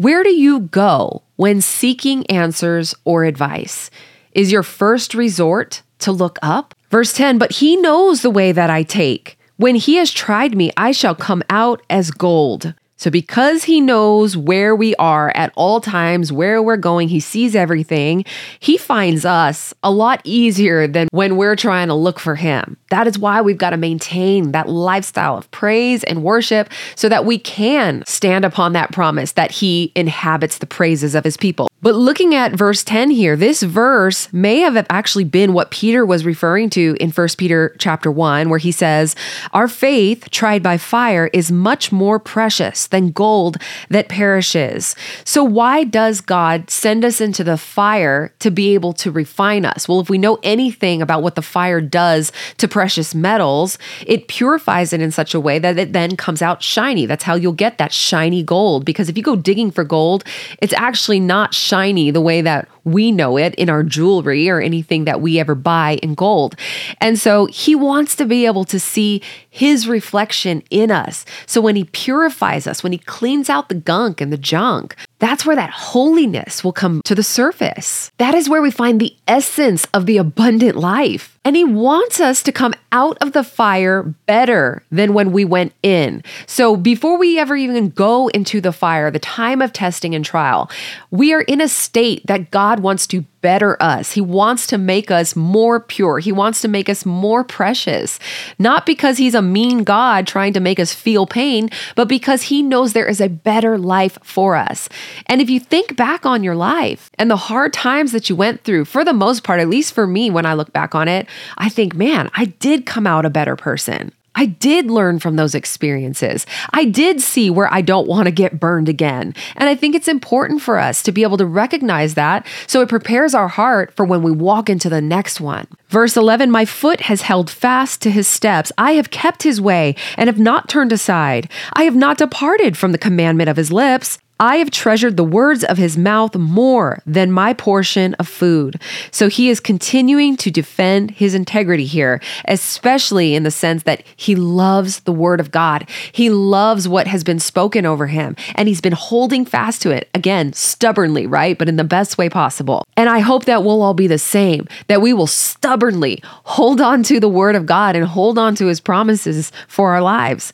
Where 0.00 0.22
do 0.22 0.30
you 0.30 0.60
go 0.60 1.24
when 1.36 1.60
seeking 1.60 2.24
answers 2.30 2.94
or 3.04 3.24
advice? 3.24 3.90
Is 4.32 4.50
your 4.50 4.62
first 4.62 5.12
resort 5.12 5.82
to 5.98 6.10
look 6.10 6.38
up? 6.40 6.74
Verse 6.88 7.12
10 7.12 7.36
But 7.36 7.52
he 7.52 7.76
knows 7.76 8.22
the 8.22 8.30
way 8.30 8.50
that 8.50 8.70
I 8.70 8.82
take. 8.82 9.38
When 9.58 9.74
he 9.74 9.96
has 9.96 10.10
tried 10.10 10.56
me, 10.56 10.70
I 10.74 10.92
shall 10.92 11.14
come 11.14 11.42
out 11.50 11.82
as 11.90 12.12
gold. 12.12 12.72
So, 13.00 13.10
because 13.10 13.64
he 13.64 13.80
knows 13.80 14.36
where 14.36 14.76
we 14.76 14.94
are 14.96 15.32
at 15.34 15.54
all 15.56 15.80
times, 15.80 16.30
where 16.30 16.62
we're 16.62 16.76
going, 16.76 17.08
he 17.08 17.18
sees 17.18 17.56
everything, 17.56 18.26
he 18.58 18.76
finds 18.76 19.24
us 19.24 19.72
a 19.82 19.90
lot 19.90 20.20
easier 20.22 20.86
than 20.86 21.08
when 21.10 21.38
we're 21.38 21.56
trying 21.56 21.88
to 21.88 21.94
look 21.94 22.20
for 22.20 22.34
him. 22.34 22.76
That 22.90 23.06
is 23.06 23.18
why 23.18 23.40
we've 23.40 23.56
got 23.56 23.70
to 23.70 23.78
maintain 23.78 24.52
that 24.52 24.68
lifestyle 24.68 25.38
of 25.38 25.50
praise 25.50 26.04
and 26.04 26.22
worship 26.22 26.68
so 26.94 27.08
that 27.08 27.24
we 27.24 27.38
can 27.38 28.04
stand 28.06 28.44
upon 28.44 28.74
that 28.74 28.92
promise 28.92 29.32
that 29.32 29.50
he 29.50 29.92
inhabits 29.94 30.58
the 30.58 30.66
praises 30.66 31.14
of 31.14 31.24
his 31.24 31.38
people. 31.38 31.70
But 31.80 31.94
looking 31.94 32.34
at 32.34 32.52
verse 32.52 32.84
10 32.84 33.08
here, 33.08 33.34
this 33.34 33.62
verse 33.62 34.30
may 34.30 34.58
have 34.58 34.76
actually 34.90 35.24
been 35.24 35.54
what 35.54 35.70
Peter 35.70 36.04
was 36.04 36.26
referring 36.26 36.68
to 36.70 36.94
in 37.00 37.10
1 37.10 37.28
Peter 37.38 37.74
chapter 37.78 38.10
1 38.10 38.50
where 38.50 38.58
he 38.58 38.70
says, 38.70 39.16
"Our 39.54 39.66
faith 39.66 40.30
tried 40.30 40.62
by 40.62 40.76
fire 40.76 41.30
is 41.32 41.50
much 41.50 41.90
more 41.90 42.18
precious 42.18 42.86
than 42.90 43.10
gold 43.10 43.56
that 43.88 44.08
perishes." 44.08 44.94
So 45.24 45.42
why 45.42 45.84
does 45.84 46.20
God 46.20 46.70
send 46.70 47.04
us 47.04 47.20
into 47.20 47.42
the 47.42 47.56
fire 47.56 48.32
to 48.40 48.50
be 48.50 48.74
able 48.74 48.92
to 48.94 49.10
refine 49.10 49.64
us? 49.64 49.88
Well, 49.88 50.00
if 50.00 50.10
we 50.10 50.18
know 50.18 50.38
anything 50.42 51.02
about 51.02 51.22
what 51.22 51.34
the 51.34 51.42
fire 51.42 51.80
does 51.80 52.32
to 52.58 52.68
precious 52.68 53.14
metals, 53.14 53.78
it 54.06 54.28
purifies 54.28 54.92
it 54.92 55.00
in 55.00 55.10
such 55.10 55.34
a 55.34 55.40
way 55.40 55.58
that 55.58 55.78
it 55.78 55.92
then 55.92 56.16
comes 56.16 56.42
out 56.42 56.62
shiny. 56.62 57.06
That's 57.06 57.24
how 57.24 57.34
you'll 57.34 57.52
get 57.52 57.78
that 57.78 57.92
shiny 57.92 58.42
gold 58.42 58.84
because 58.84 59.08
if 59.08 59.16
you 59.16 59.22
go 59.22 59.36
digging 59.36 59.70
for 59.70 59.84
gold, 59.84 60.24
it's 60.60 60.74
actually 60.74 61.20
not 61.20 61.54
shiny 61.54 62.10
the 62.10 62.20
way 62.20 62.40
that 62.42 62.68
we 62.84 63.12
know 63.12 63.36
it 63.36 63.54
in 63.56 63.68
our 63.68 63.82
jewelry 63.82 64.48
or 64.48 64.60
anything 64.60 65.04
that 65.04 65.20
we 65.20 65.38
ever 65.38 65.54
buy 65.54 65.98
in 66.02 66.14
gold. 66.14 66.56
And 67.00 67.18
so 67.18 67.46
he 67.46 67.74
wants 67.74 68.16
to 68.16 68.26
be 68.26 68.46
able 68.46 68.64
to 68.64 68.80
see 68.80 69.22
his 69.50 69.88
reflection 69.88 70.62
in 70.70 70.90
us. 70.90 71.24
So 71.46 71.60
when 71.60 71.76
he 71.76 71.84
purifies 71.84 72.66
us, 72.66 72.82
when 72.82 72.92
he 72.92 72.98
cleans 72.98 73.50
out 73.50 73.68
the 73.68 73.74
gunk 73.74 74.20
and 74.20 74.32
the 74.32 74.38
junk, 74.38 74.96
that's 75.18 75.44
where 75.44 75.56
that 75.56 75.70
holiness 75.70 76.64
will 76.64 76.72
come 76.72 77.02
to 77.04 77.14
the 77.14 77.22
surface. 77.22 78.10
That 78.18 78.34
is 78.34 78.48
where 78.48 78.62
we 78.62 78.70
find 78.70 79.00
the 79.00 79.14
essence 79.28 79.86
of 79.92 80.06
the 80.06 80.16
abundant 80.16 80.76
life. 80.76 81.38
And 81.42 81.56
he 81.56 81.64
wants 81.64 82.20
us 82.20 82.42
to 82.42 82.52
come 82.52 82.74
out 82.92 83.16
of 83.20 83.32
the 83.32 83.44
fire 83.44 84.02
better 84.26 84.82
than 84.90 85.14
when 85.14 85.32
we 85.32 85.44
went 85.44 85.72
in. 85.82 86.22
So 86.46 86.76
before 86.76 87.16
we 87.18 87.38
ever 87.38 87.56
even 87.56 87.90
go 87.90 88.28
into 88.28 88.60
the 88.60 88.72
fire, 88.72 89.10
the 89.10 89.18
time 89.18 89.62
of 89.62 89.72
testing 89.72 90.14
and 90.14 90.24
trial, 90.24 90.70
we 91.10 91.32
are 91.32 91.40
in 91.42 91.60
a 91.60 91.68
state 91.68 92.26
that 92.26 92.50
God 92.50 92.80
wants 92.80 93.06
to 93.08 93.24
better 93.40 93.82
us. 93.82 94.12
He 94.12 94.20
wants 94.20 94.66
to 94.66 94.76
make 94.76 95.10
us 95.10 95.34
more 95.34 95.80
pure. 95.80 96.18
He 96.18 96.32
wants 96.32 96.60
to 96.60 96.68
make 96.68 96.88
us 96.88 97.06
more 97.06 97.42
precious. 97.42 98.18
Not 98.58 98.84
because 98.84 99.16
he's 99.16 99.34
a 99.34 99.40
mean 99.40 99.82
God 99.82 100.26
trying 100.26 100.52
to 100.52 100.60
make 100.60 100.78
us 100.78 100.92
feel 100.92 101.26
pain, 101.26 101.70
but 101.94 102.08
because 102.08 102.42
he 102.42 102.62
knows 102.62 102.92
there 102.92 103.08
is 103.08 103.20
a 103.20 103.28
better 103.28 103.78
life 103.78 104.18
for 104.22 104.56
us. 104.56 104.88
And 105.26 105.40
if 105.40 105.48
you 105.48 105.58
think 105.58 105.96
back 105.96 106.26
on 106.26 106.44
your 106.44 106.54
life 106.54 107.10
and 107.18 107.30
the 107.30 107.36
hard 107.36 107.72
times 107.72 108.12
that 108.12 108.28
you 108.28 108.36
went 108.36 108.62
through, 108.62 108.84
for 108.84 109.04
the 109.04 109.14
most 109.14 109.42
part, 109.42 109.60
at 109.60 109.68
least 109.68 109.94
for 109.94 110.06
me, 110.06 110.30
when 110.30 110.44
I 110.44 110.54
look 110.54 110.72
back 110.72 110.94
on 110.94 111.08
it, 111.08 111.26
I 111.58 111.68
think, 111.68 111.94
man, 111.94 112.30
I 112.34 112.46
did 112.46 112.86
come 112.86 113.06
out 113.06 113.24
a 113.24 113.30
better 113.30 113.56
person. 113.56 114.12
I 114.34 114.46
did 114.46 114.90
learn 114.90 115.18
from 115.18 115.36
those 115.36 115.54
experiences. 115.54 116.46
I 116.72 116.84
did 116.84 117.20
see 117.20 117.50
where 117.50 117.72
I 117.72 117.80
don't 117.80 118.06
want 118.06 118.26
to 118.26 118.30
get 118.30 118.60
burned 118.60 118.88
again. 118.88 119.34
And 119.56 119.68
I 119.68 119.74
think 119.74 119.94
it's 119.94 120.08
important 120.08 120.62
for 120.62 120.78
us 120.78 121.02
to 121.02 121.12
be 121.12 121.22
able 121.24 121.36
to 121.38 121.46
recognize 121.46 122.14
that 122.14 122.46
so 122.66 122.80
it 122.80 122.88
prepares 122.88 123.34
our 123.34 123.48
heart 123.48 123.92
for 123.94 124.04
when 124.04 124.22
we 124.22 124.30
walk 124.30 124.70
into 124.70 124.88
the 124.88 125.00
next 125.00 125.40
one. 125.40 125.66
Verse 125.88 126.16
11 126.16 126.50
My 126.50 126.64
foot 126.64 127.02
has 127.02 127.22
held 127.22 127.50
fast 127.50 128.00
to 128.02 128.10
his 128.10 128.28
steps. 128.28 128.70
I 128.78 128.92
have 128.92 129.10
kept 129.10 129.42
his 129.42 129.60
way 129.60 129.96
and 130.16 130.28
have 130.28 130.38
not 130.38 130.68
turned 130.68 130.92
aside. 130.92 131.50
I 131.72 131.82
have 131.82 131.96
not 131.96 132.18
departed 132.18 132.78
from 132.78 132.92
the 132.92 132.98
commandment 132.98 133.50
of 133.50 133.56
his 133.56 133.72
lips. 133.72 134.18
I 134.40 134.56
have 134.56 134.70
treasured 134.70 135.18
the 135.18 135.24
words 135.24 135.62
of 135.64 135.76
his 135.76 135.98
mouth 135.98 136.34
more 136.34 137.02
than 137.04 137.30
my 137.30 137.52
portion 137.52 138.14
of 138.14 138.26
food. 138.26 138.80
So 139.10 139.28
he 139.28 139.50
is 139.50 139.60
continuing 139.60 140.38
to 140.38 140.50
defend 140.50 141.10
his 141.10 141.34
integrity 141.34 141.84
here, 141.84 142.22
especially 142.46 143.34
in 143.34 143.42
the 143.42 143.50
sense 143.50 143.82
that 143.82 144.02
he 144.16 144.34
loves 144.34 145.00
the 145.00 145.12
word 145.12 145.40
of 145.40 145.50
God. 145.50 145.86
He 146.10 146.30
loves 146.30 146.88
what 146.88 147.06
has 147.06 147.22
been 147.22 147.38
spoken 147.38 147.84
over 147.84 148.06
him, 148.06 148.34
and 148.54 148.66
he's 148.66 148.80
been 148.80 148.94
holding 148.94 149.44
fast 149.44 149.82
to 149.82 149.90
it, 149.90 150.08
again, 150.14 150.54
stubbornly, 150.54 151.26
right? 151.26 151.58
But 151.58 151.68
in 151.68 151.76
the 151.76 151.84
best 151.84 152.16
way 152.16 152.30
possible. 152.30 152.86
And 152.96 153.10
I 153.10 153.18
hope 153.18 153.44
that 153.44 153.62
we'll 153.62 153.82
all 153.82 153.94
be 153.94 154.06
the 154.06 154.18
same, 154.18 154.66
that 154.86 155.02
we 155.02 155.12
will 155.12 155.26
stubbornly 155.26 156.22
hold 156.44 156.80
on 156.80 157.02
to 157.04 157.20
the 157.20 157.28
word 157.28 157.56
of 157.56 157.66
God 157.66 157.94
and 157.94 158.06
hold 158.06 158.38
on 158.38 158.54
to 158.54 158.66
his 158.66 158.80
promises 158.80 159.52
for 159.68 159.92
our 159.92 160.00
lives. 160.00 160.50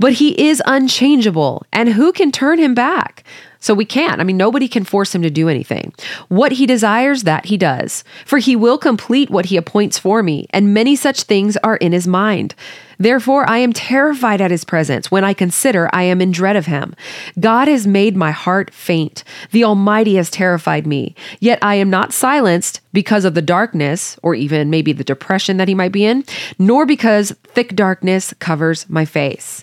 But 0.00 0.14
he 0.14 0.48
is 0.48 0.62
unchangeable, 0.64 1.64
and 1.72 1.90
who 1.90 2.10
can 2.10 2.32
turn 2.32 2.58
him 2.58 2.74
back? 2.74 3.22
So 3.62 3.74
we 3.74 3.84
can't. 3.84 4.22
I 4.22 4.24
mean, 4.24 4.38
nobody 4.38 4.66
can 4.66 4.84
force 4.84 5.14
him 5.14 5.20
to 5.20 5.28
do 5.28 5.50
anything. 5.50 5.92
What 6.28 6.52
he 6.52 6.64
desires, 6.64 7.24
that 7.24 7.44
he 7.44 7.58
does. 7.58 8.02
For 8.24 8.38
he 8.38 8.56
will 8.56 8.78
complete 8.78 9.28
what 9.28 9.44
he 9.44 9.58
appoints 9.58 9.98
for 9.98 10.22
me, 10.22 10.46
and 10.50 10.72
many 10.72 10.96
such 10.96 11.24
things 11.24 11.58
are 11.58 11.76
in 11.76 11.92
his 11.92 12.06
mind. 12.06 12.54
Therefore, 12.98 13.48
I 13.48 13.58
am 13.58 13.74
terrified 13.74 14.40
at 14.40 14.50
his 14.50 14.64
presence 14.64 15.10
when 15.10 15.24
I 15.24 15.34
consider 15.34 15.90
I 15.92 16.04
am 16.04 16.22
in 16.22 16.32
dread 16.32 16.56
of 16.56 16.64
him. 16.64 16.94
God 17.38 17.68
has 17.68 17.86
made 17.86 18.16
my 18.16 18.30
heart 18.30 18.72
faint. 18.72 19.22
The 19.50 19.64
Almighty 19.64 20.16
has 20.16 20.30
terrified 20.30 20.86
me. 20.86 21.14
Yet 21.40 21.58
I 21.60 21.74
am 21.74 21.90
not 21.90 22.14
silenced 22.14 22.80
because 22.94 23.26
of 23.26 23.34
the 23.34 23.42
darkness, 23.42 24.18
or 24.22 24.34
even 24.34 24.70
maybe 24.70 24.94
the 24.94 25.04
depression 25.04 25.58
that 25.58 25.68
he 25.68 25.74
might 25.74 25.92
be 25.92 26.06
in, 26.06 26.24
nor 26.58 26.86
because 26.86 27.34
thick 27.44 27.76
darkness 27.76 28.32
covers 28.38 28.88
my 28.88 29.04
face. 29.04 29.62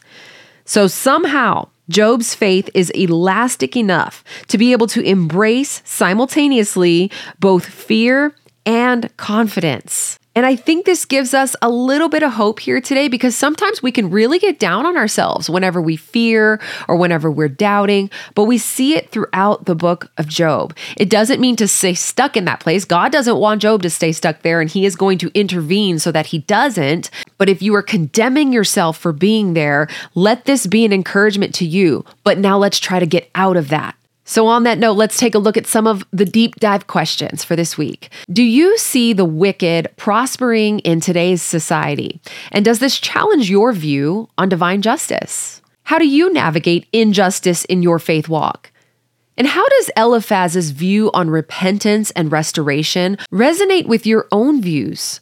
So 0.67 0.87
somehow, 0.87 1.69
Job's 1.87 2.35
faith 2.35 2.69
is 2.73 2.89
elastic 2.89 3.77
enough 3.77 4.21
to 4.49 4.57
be 4.57 4.73
able 4.73 4.87
to 4.87 5.01
embrace 5.01 5.81
simultaneously 5.85 7.09
both 7.39 7.65
fear 7.65 8.35
and 8.65 9.15
confidence. 9.15 10.19
And 10.35 10.45
I 10.45 10.55
think 10.55 10.85
this 10.85 11.05
gives 11.05 11.33
us 11.33 11.55
a 11.63 11.69
little 11.69 12.09
bit 12.09 12.21
of 12.21 12.33
hope 12.33 12.59
here 12.59 12.79
today 12.79 13.07
because 13.07 13.35
sometimes 13.35 13.81
we 13.81 13.91
can 13.91 14.11
really 14.11 14.37
get 14.37 14.59
down 14.59 14.85
on 14.85 14.95
ourselves 14.95 15.49
whenever 15.49 15.81
we 15.81 15.95
fear 15.95 16.61
or 16.87 16.95
whenever 16.95 17.31
we're 17.31 17.47
doubting, 17.47 18.11
but 18.35 18.43
we 18.43 18.59
see 18.59 18.95
it 18.95 19.09
throughout 19.09 19.65
the 19.65 19.73
book 19.73 20.11
of 20.17 20.27
Job. 20.27 20.75
It 20.95 21.09
doesn't 21.09 21.41
mean 21.41 21.55
to 21.55 21.67
stay 21.67 21.95
stuck 21.95 22.37
in 22.37 22.45
that 22.45 22.59
place. 22.59 22.85
God 22.85 23.11
doesn't 23.11 23.37
want 23.37 23.63
Job 23.63 23.81
to 23.81 23.89
stay 23.89 24.11
stuck 24.11 24.43
there, 24.43 24.61
and 24.61 24.69
he 24.69 24.85
is 24.85 24.95
going 24.95 25.17
to 25.19 25.31
intervene 25.33 25.97
so 25.97 26.11
that 26.11 26.27
he 26.27 26.37
doesn't. 26.37 27.09
But 27.37 27.49
if 27.49 27.61
you 27.61 27.75
are 27.75 27.83
condemning 27.83 28.51
yourself 28.51 28.97
for 28.97 29.11
being 29.11 29.53
there, 29.53 29.87
let 30.15 30.45
this 30.45 30.67
be 30.67 30.85
an 30.85 30.93
encouragement 30.93 31.53
to 31.55 31.65
you. 31.65 32.03
But 32.23 32.37
now 32.37 32.57
let's 32.57 32.79
try 32.79 32.99
to 32.99 33.05
get 33.05 33.29
out 33.35 33.57
of 33.57 33.69
that. 33.69 33.95
So, 34.29 34.47
on 34.47 34.63
that 34.63 34.77
note, 34.77 34.97
let's 34.97 35.17
take 35.17 35.35
a 35.35 35.39
look 35.39 35.55
at 35.55 35.65
some 35.65 35.87
of 35.87 36.05
the 36.11 36.25
deep 36.25 36.55
dive 36.55 36.87
questions 36.87 37.45
for 37.45 37.55
this 37.55 37.77
week. 37.77 38.09
Do 38.29 38.43
you 38.43 38.77
see 38.77 39.13
the 39.13 39.23
wicked 39.23 39.87
prospering 39.95 40.79
in 40.79 40.99
today's 40.99 41.41
society? 41.41 42.19
And 42.51 42.65
does 42.65 42.79
this 42.79 42.99
challenge 42.99 43.49
your 43.49 43.71
view 43.71 44.27
on 44.37 44.49
divine 44.49 44.81
justice? 44.81 45.61
How 45.83 45.97
do 45.97 46.05
you 46.05 46.33
navigate 46.33 46.89
injustice 46.91 47.63
in 47.65 47.81
your 47.81 47.99
faith 47.99 48.27
walk? 48.27 48.73
And 49.37 49.47
how 49.47 49.65
does 49.65 49.91
Eliphaz's 49.95 50.71
view 50.71 51.09
on 51.13 51.29
repentance 51.29 52.11
and 52.11 52.29
restoration 52.29 53.17
resonate 53.31 53.87
with 53.87 54.05
your 54.05 54.27
own 54.33 54.61
views? 54.61 55.21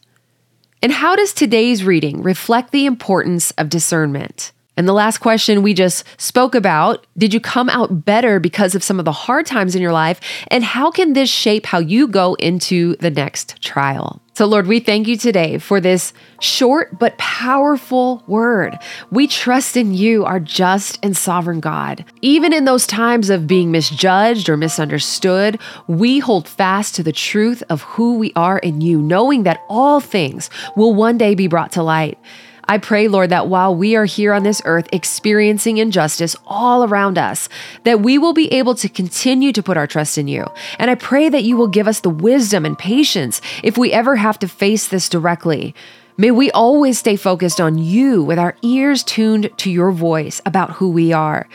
And 0.82 0.92
how 0.92 1.16
does 1.16 1.34
today's 1.34 1.84
reading 1.84 2.22
reflect 2.22 2.72
the 2.72 2.86
importance 2.86 3.52
of 3.52 3.70
discernment? 3.70 4.52
And 4.78 4.88
the 4.88 4.94
last 4.94 5.20
question 5.20 5.62
we 5.62 5.74
just 5.74 6.04
spoke 6.22 6.56
about 6.56 7.06
did 7.18 7.34
you 7.34 7.40
come 7.40 7.70
out 7.70 8.04
better 8.06 8.40
because 8.40 8.76
of 8.76 8.84
some 8.84 9.00
of 9.00 9.06
the 9.06 9.12
hard 9.12 9.46
times 9.46 9.76
in 9.76 9.82
your 9.82 9.94
life? 9.94 10.20
And 10.50 10.64
how 10.64 10.92
can 10.92 11.14
this 11.14 11.30
shape 11.30 11.66
how 11.66 11.80
you 11.80 12.08
go 12.08 12.34
into 12.36 12.96
the 12.98 13.12
next 13.12 13.62
trial? 13.62 14.22
So, 14.34 14.46
Lord, 14.46 14.68
we 14.68 14.82
thank 14.82 15.08
you 15.08 15.16
today 15.16 15.60
for 15.60 15.80
this 15.80 16.12
short 16.42 17.00
but 17.00 17.18
powerful 17.18 18.22
word. 18.28 18.78
We 19.10 19.28
trust 19.28 19.78
in 19.78 19.94
you, 19.94 20.26
our 20.26 20.42
just 20.42 21.00
and 21.02 21.16
sovereign 21.16 21.62
God. 21.62 22.04
Even 22.22 22.52
in 22.52 22.66
those 22.66 22.86
times 22.86 23.30
of 23.30 23.48
being 23.48 23.72
misjudged 23.72 24.50
or 24.50 24.58
misunderstood, 24.58 25.58
we 25.88 26.20
hold 26.20 26.50
fast 26.50 26.96
to 26.96 27.04
the 27.04 27.14
truth 27.14 27.64
of 27.70 27.84
who 27.84 28.18
we 28.18 28.34
are 28.36 28.60
in 28.60 28.82
you, 28.82 29.02
knowing 29.02 29.44
that 29.44 29.64
all 29.70 30.02
things 30.02 30.50
will 30.76 30.94
one 30.94 31.18
day 31.18 31.34
be 31.34 31.48
brought 31.48 31.72
to 31.72 31.84
light. 31.84 32.20
I 32.68 32.78
pray, 32.78 33.08
Lord, 33.08 33.30
that 33.30 33.48
while 33.48 33.76
we 33.76 33.96
are 33.96 34.06
here 34.06 34.34
on 34.34 34.44
this 34.44 34.62
earth 34.66 34.88
experiencing 34.92 35.78
injustice 35.78 36.36
all 36.48 36.84
around 36.84 37.18
us, 37.18 37.48
that 37.84 38.02
we 38.02 38.18
will 38.18 38.34
be 38.34 38.52
able 38.54 38.76
to 38.76 38.90
continue 38.90 39.52
to 39.54 39.64
put 39.64 39.78
our 39.78 39.88
trust 39.88 40.18
in 40.18 40.28
you. 40.28 40.46
And 40.80 40.90
I 40.90 40.96
pray 40.96 41.30
that 41.30 41.44
you 41.44 41.58
will 41.58 41.68
give 41.68 41.88
us 41.88 42.00
the 42.00 42.10
wisdom 42.10 42.66
and 42.66 42.78
patience 42.78 43.42
if 43.64 43.78
we 43.78 43.92
ever 43.92 44.16
have 44.16 44.40
to 44.40 44.48
face 44.48 44.88
this 44.88 45.10
directly. 45.10 45.76
May 46.18 46.32
we 46.32 46.50
always 46.52 46.98
stay 46.98 47.18
focused 47.18 47.60
on 47.60 47.78
you 47.78 48.24
with 48.24 48.40
our 48.40 48.56
ears 48.62 49.04
tuned 49.04 49.50
to 49.58 49.70
your 49.70 49.92
voice 49.92 50.42
about 50.46 50.72
who 50.72 50.90
we 50.90 51.12
are. 51.12 51.48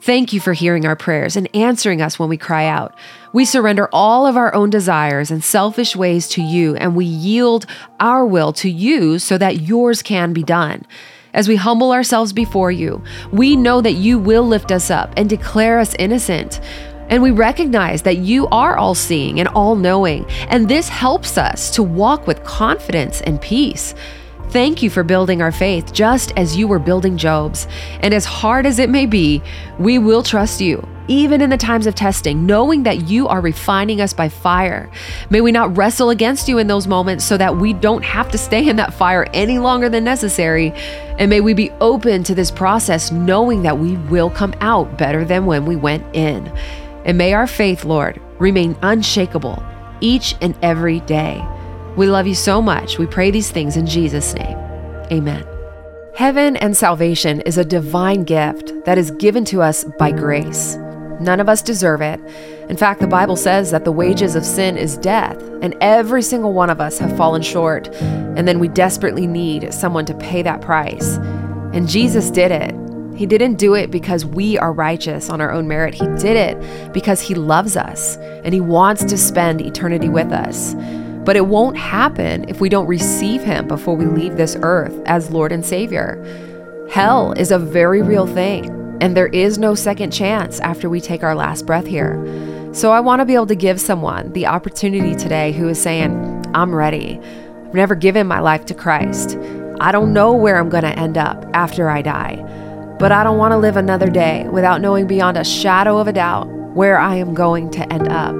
Thank 0.00 0.32
you 0.32 0.40
for 0.40 0.52
hearing 0.52 0.86
our 0.86 0.94
prayers 0.94 1.36
and 1.36 1.48
answering 1.54 2.00
us 2.00 2.18
when 2.18 2.28
we 2.28 2.36
cry 2.36 2.66
out. 2.66 2.94
We 3.32 3.44
surrender 3.44 3.88
all 3.92 4.26
of 4.26 4.36
our 4.36 4.54
own 4.54 4.70
desires 4.70 5.30
and 5.30 5.42
selfish 5.42 5.96
ways 5.96 6.28
to 6.28 6.42
you, 6.42 6.76
and 6.76 6.94
we 6.94 7.04
yield 7.04 7.66
our 7.98 8.24
will 8.24 8.52
to 8.54 8.70
you 8.70 9.18
so 9.18 9.36
that 9.38 9.62
yours 9.62 10.02
can 10.02 10.32
be 10.32 10.42
done. 10.42 10.86
As 11.34 11.48
we 11.48 11.56
humble 11.56 11.92
ourselves 11.92 12.32
before 12.32 12.70
you, 12.70 13.02
we 13.32 13.56
know 13.56 13.80
that 13.80 13.92
you 13.92 14.18
will 14.18 14.44
lift 14.44 14.70
us 14.70 14.90
up 14.90 15.12
and 15.16 15.28
declare 15.28 15.78
us 15.78 15.94
innocent. 15.98 16.60
And 17.08 17.22
we 17.22 17.30
recognize 17.30 18.02
that 18.02 18.18
you 18.18 18.46
are 18.48 18.76
all 18.76 18.94
seeing 18.94 19.38
and 19.38 19.48
all 19.48 19.76
knowing, 19.76 20.24
and 20.48 20.68
this 20.68 20.88
helps 20.88 21.36
us 21.36 21.70
to 21.72 21.82
walk 21.82 22.26
with 22.26 22.44
confidence 22.44 23.20
and 23.22 23.40
peace. 23.40 23.94
Thank 24.50 24.82
you 24.82 24.90
for 24.90 25.02
building 25.02 25.42
our 25.42 25.52
faith 25.52 25.92
just 25.92 26.32
as 26.36 26.56
you 26.56 26.68
were 26.68 26.78
building 26.78 27.16
Job's. 27.16 27.66
And 28.00 28.14
as 28.14 28.24
hard 28.24 28.64
as 28.64 28.78
it 28.78 28.88
may 28.88 29.04
be, 29.04 29.42
we 29.78 29.98
will 29.98 30.22
trust 30.22 30.60
you, 30.60 30.86
even 31.08 31.42
in 31.42 31.50
the 31.50 31.56
times 31.56 31.86
of 31.86 31.94
testing, 31.94 32.46
knowing 32.46 32.84
that 32.84 33.08
you 33.08 33.26
are 33.28 33.40
refining 33.40 34.00
us 34.00 34.12
by 34.12 34.28
fire. 34.28 34.88
May 35.30 35.40
we 35.40 35.52
not 35.52 35.76
wrestle 35.76 36.10
against 36.10 36.48
you 36.48 36.58
in 36.58 36.68
those 36.68 36.86
moments 36.86 37.24
so 37.24 37.36
that 37.36 37.56
we 37.56 37.72
don't 37.72 38.04
have 38.04 38.30
to 38.30 38.38
stay 38.38 38.68
in 38.68 38.76
that 38.76 38.94
fire 38.94 39.26
any 39.34 39.58
longer 39.58 39.88
than 39.88 40.04
necessary. 40.04 40.72
And 41.18 41.28
may 41.28 41.40
we 41.40 41.52
be 41.52 41.70
open 41.80 42.22
to 42.24 42.34
this 42.34 42.50
process, 42.50 43.10
knowing 43.10 43.62
that 43.62 43.78
we 43.78 43.96
will 43.96 44.30
come 44.30 44.54
out 44.60 44.96
better 44.96 45.24
than 45.24 45.44
when 45.44 45.66
we 45.66 45.76
went 45.76 46.04
in. 46.14 46.46
And 47.04 47.18
may 47.18 47.34
our 47.34 47.46
faith, 47.48 47.84
Lord, 47.84 48.20
remain 48.38 48.76
unshakable 48.80 49.62
each 50.00 50.34
and 50.40 50.56
every 50.62 51.00
day. 51.00 51.44
We 51.96 52.06
love 52.06 52.26
you 52.26 52.34
so 52.34 52.60
much. 52.60 52.98
We 52.98 53.06
pray 53.06 53.30
these 53.30 53.50
things 53.50 53.76
in 53.76 53.86
Jesus' 53.86 54.34
name. 54.34 54.58
Amen. 55.10 55.46
Heaven 56.14 56.56
and 56.56 56.76
salvation 56.76 57.40
is 57.42 57.58
a 57.58 57.64
divine 57.64 58.24
gift 58.24 58.72
that 58.84 58.98
is 58.98 59.10
given 59.12 59.44
to 59.46 59.62
us 59.62 59.84
by 59.98 60.12
grace. 60.12 60.76
None 61.20 61.40
of 61.40 61.48
us 61.48 61.62
deserve 61.62 62.02
it. 62.02 62.20
In 62.68 62.76
fact, 62.76 63.00
the 63.00 63.06
Bible 63.06 63.36
says 63.36 63.70
that 63.70 63.84
the 63.84 63.92
wages 63.92 64.34
of 64.34 64.44
sin 64.44 64.76
is 64.76 64.98
death, 64.98 65.40
and 65.62 65.74
every 65.80 66.20
single 66.20 66.52
one 66.52 66.68
of 66.68 66.80
us 66.80 66.98
have 66.98 67.16
fallen 67.16 67.40
short. 67.40 67.88
And 67.96 68.46
then 68.46 68.58
we 68.58 68.68
desperately 68.68 69.26
need 69.26 69.72
someone 69.72 70.04
to 70.06 70.14
pay 70.14 70.42
that 70.42 70.60
price. 70.60 71.16
And 71.72 71.88
Jesus 71.88 72.30
did 72.30 72.50
it. 72.50 72.74
He 73.16 73.24
didn't 73.24 73.54
do 73.54 73.74
it 73.74 73.90
because 73.90 74.26
we 74.26 74.58
are 74.58 74.72
righteous 74.72 75.30
on 75.30 75.40
our 75.40 75.50
own 75.50 75.66
merit. 75.66 75.94
He 75.94 76.06
did 76.18 76.36
it 76.36 76.92
because 76.92 77.22
He 77.22 77.34
loves 77.34 77.74
us 77.74 78.16
and 78.16 78.52
He 78.52 78.60
wants 78.60 79.04
to 79.04 79.16
spend 79.16 79.62
eternity 79.62 80.10
with 80.10 80.32
us. 80.32 80.74
But 81.26 81.36
it 81.36 81.46
won't 81.46 81.76
happen 81.76 82.48
if 82.48 82.60
we 82.60 82.68
don't 82.68 82.86
receive 82.86 83.42
Him 83.42 83.66
before 83.66 83.96
we 83.96 84.06
leave 84.06 84.36
this 84.36 84.56
earth 84.62 84.98
as 85.06 85.30
Lord 85.30 85.50
and 85.50 85.66
Savior. 85.66 86.22
Hell 86.88 87.32
is 87.32 87.50
a 87.50 87.58
very 87.58 88.00
real 88.00 88.28
thing, 88.28 88.70
and 89.00 89.16
there 89.16 89.26
is 89.26 89.58
no 89.58 89.74
second 89.74 90.12
chance 90.12 90.60
after 90.60 90.88
we 90.88 91.00
take 91.00 91.24
our 91.24 91.34
last 91.34 91.66
breath 91.66 91.86
here. 91.86 92.14
So 92.72 92.92
I 92.92 93.00
want 93.00 93.20
to 93.20 93.26
be 93.26 93.34
able 93.34 93.48
to 93.48 93.56
give 93.56 93.80
someone 93.80 94.32
the 94.34 94.46
opportunity 94.46 95.16
today 95.16 95.50
who 95.50 95.68
is 95.68 95.82
saying, 95.82 96.44
I'm 96.54 96.72
ready. 96.72 97.18
I've 97.66 97.74
never 97.74 97.96
given 97.96 98.28
my 98.28 98.38
life 98.38 98.64
to 98.66 98.74
Christ. 98.74 99.36
I 99.80 99.90
don't 99.90 100.12
know 100.12 100.32
where 100.32 100.58
I'm 100.58 100.68
going 100.68 100.84
to 100.84 100.96
end 100.96 101.18
up 101.18 101.44
after 101.54 101.90
I 101.90 102.02
die, 102.02 102.36
but 103.00 103.10
I 103.10 103.24
don't 103.24 103.36
want 103.36 103.50
to 103.50 103.58
live 103.58 103.76
another 103.76 104.08
day 104.08 104.46
without 104.48 104.80
knowing 104.80 105.08
beyond 105.08 105.36
a 105.38 105.44
shadow 105.44 105.98
of 105.98 106.06
a 106.06 106.12
doubt 106.12 106.46
where 106.74 106.98
I 106.98 107.16
am 107.16 107.34
going 107.34 107.70
to 107.72 107.92
end 107.92 108.08
up. 108.08 108.36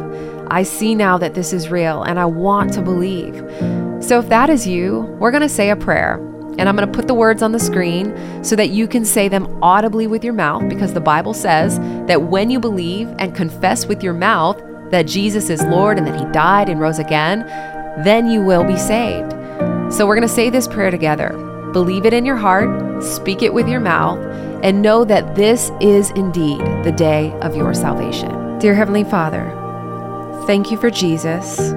I 0.49 0.63
see 0.63 0.95
now 0.95 1.19
that 1.19 1.35
this 1.35 1.53
is 1.53 1.69
real 1.69 2.03
and 2.03 2.19
I 2.19 2.25
want 2.27 2.73
to 2.75 2.83
believe. 2.83 3.35
So 4.03 4.19
if 4.19 4.29
that 4.29 4.51
is 4.51 4.67
you, 4.67 5.01
we're 5.19 5.31
going 5.31 5.43
to 5.43 5.49
say 5.49 5.71
a 5.71 5.77
prayer. 5.77 6.17
And 6.59 6.69
I'm 6.69 6.77
going 6.77 6.91
to 6.91 6.95
put 6.95 7.07
the 7.07 7.15
words 7.15 7.43
on 7.43 7.53
the 7.53 7.61
screen 7.61 8.15
so 8.43 8.57
that 8.57 8.71
you 8.71 8.89
can 8.89 9.05
say 9.05 9.29
them 9.29 9.63
audibly 9.63 10.07
with 10.07 10.25
your 10.25 10.33
mouth 10.33 10.69
because 10.69 10.95
the 10.95 11.01
Bible 11.01 11.35
says 11.35 11.79
that 12.07 12.23
when 12.23 12.51
you 12.51 12.59
believe 12.59 13.09
and 13.19 13.35
confess 13.35 13.87
with 13.87 14.03
your 14.03 14.15
mouth 14.15 14.63
that 14.91 15.07
Jesus 15.07 15.51
is 15.51 15.63
Lord 15.65 15.99
and 15.99 16.07
that 16.07 16.19
He 16.19 16.25
died 16.33 16.69
and 16.69 16.81
rose 16.81 16.99
again, 16.99 17.41
then 18.05 18.29
you 18.31 18.41
will 18.41 18.65
be 18.65 18.77
saved. 18.77 19.33
So 19.93 20.07
we're 20.07 20.17
going 20.17 20.29
to 20.29 20.35
say 20.35 20.49
this 20.49 20.67
prayer 20.67 20.91
together. 20.91 21.31
Believe 21.73 22.07
it 22.07 22.15
in 22.15 22.25
your 22.25 22.37
heart, 22.37 23.03
speak 23.03 23.43
it 23.43 23.53
with 23.53 23.69
your 23.69 23.81
mouth, 23.81 24.19
and 24.63 24.81
know 24.81 25.05
that 25.05 25.35
this 25.35 25.71
is 25.81 26.11
indeed 26.13 26.61
the 26.85 26.95
day 26.97 27.33
of 27.43 27.55
your 27.55 27.75
salvation. 27.75 28.59
Dear 28.59 28.75
Heavenly 28.75 29.05
Father, 29.05 29.66
Thank 30.47 30.71
you 30.71 30.77
for 30.79 30.91
Jesus. 30.91 31.75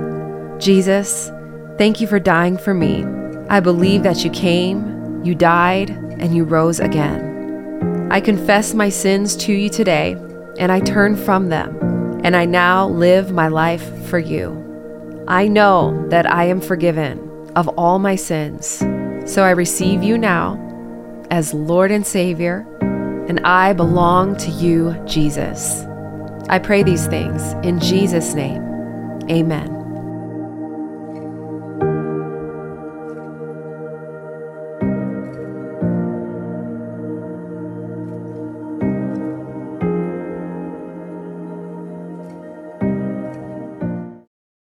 Jesus, 0.64 1.32
thank 1.80 2.00
you 2.00 2.06
for 2.06 2.20
dying 2.20 2.56
for 2.56 2.76
me. 2.76 3.04
I 3.50 3.60
believe 3.62 4.04
that 4.04 4.24
you 4.24 4.30
came, 4.30 5.24
you 5.24 5.34
died, 5.34 5.90
and 5.90 6.36
you 6.36 6.44
rose 6.44 6.80
again. 6.80 8.08
I 8.12 8.22
confess 8.22 8.76
my 8.76 8.90
sins 8.90 9.36
to 9.38 9.54
you 9.54 9.70
today, 9.70 10.12
and 10.60 10.72
I 10.72 10.82
turn 10.82 11.16
from 11.16 11.50
them, 11.50 11.76
and 12.24 12.36
I 12.36 12.46
now 12.46 12.88
live 12.88 13.32
my 13.32 13.48
life 13.48 14.06
for 14.06 14.20
you. 14.20 15.26
I 15.28 15.48
know 15.48 16.08
that 16.10 16.32
I 16.32 16.44
am 16.46 16.62
forgiven 16.62 17.52
of 17.56 17.68
all 17.70 17.98
my 17.98 18.16
sins, 18.16 18.84
so 19.26 19.44
I 19.44 19.50
receive 19.50 20.04
you 20.04 20.16
now 20.16 20.58
as 21.32 21.56
Lord 21.56 21.90
and 21.90 22.06
Savior, 22.06 22.68
and 23.28 23.40
I 23.40 23.74
belong 23.74 24.38
to 24.38 24.52
you, 24.52 24.94
Jesus. 25.08 25.88
I 26.50 26.60
pray 26.60 26.84
these 26.84 27.08
things 27.08 27.54
in 27.66 27.80
Jesus' 27.80 28.34
name. 28.34 28.64
Amen. 29.30 29.79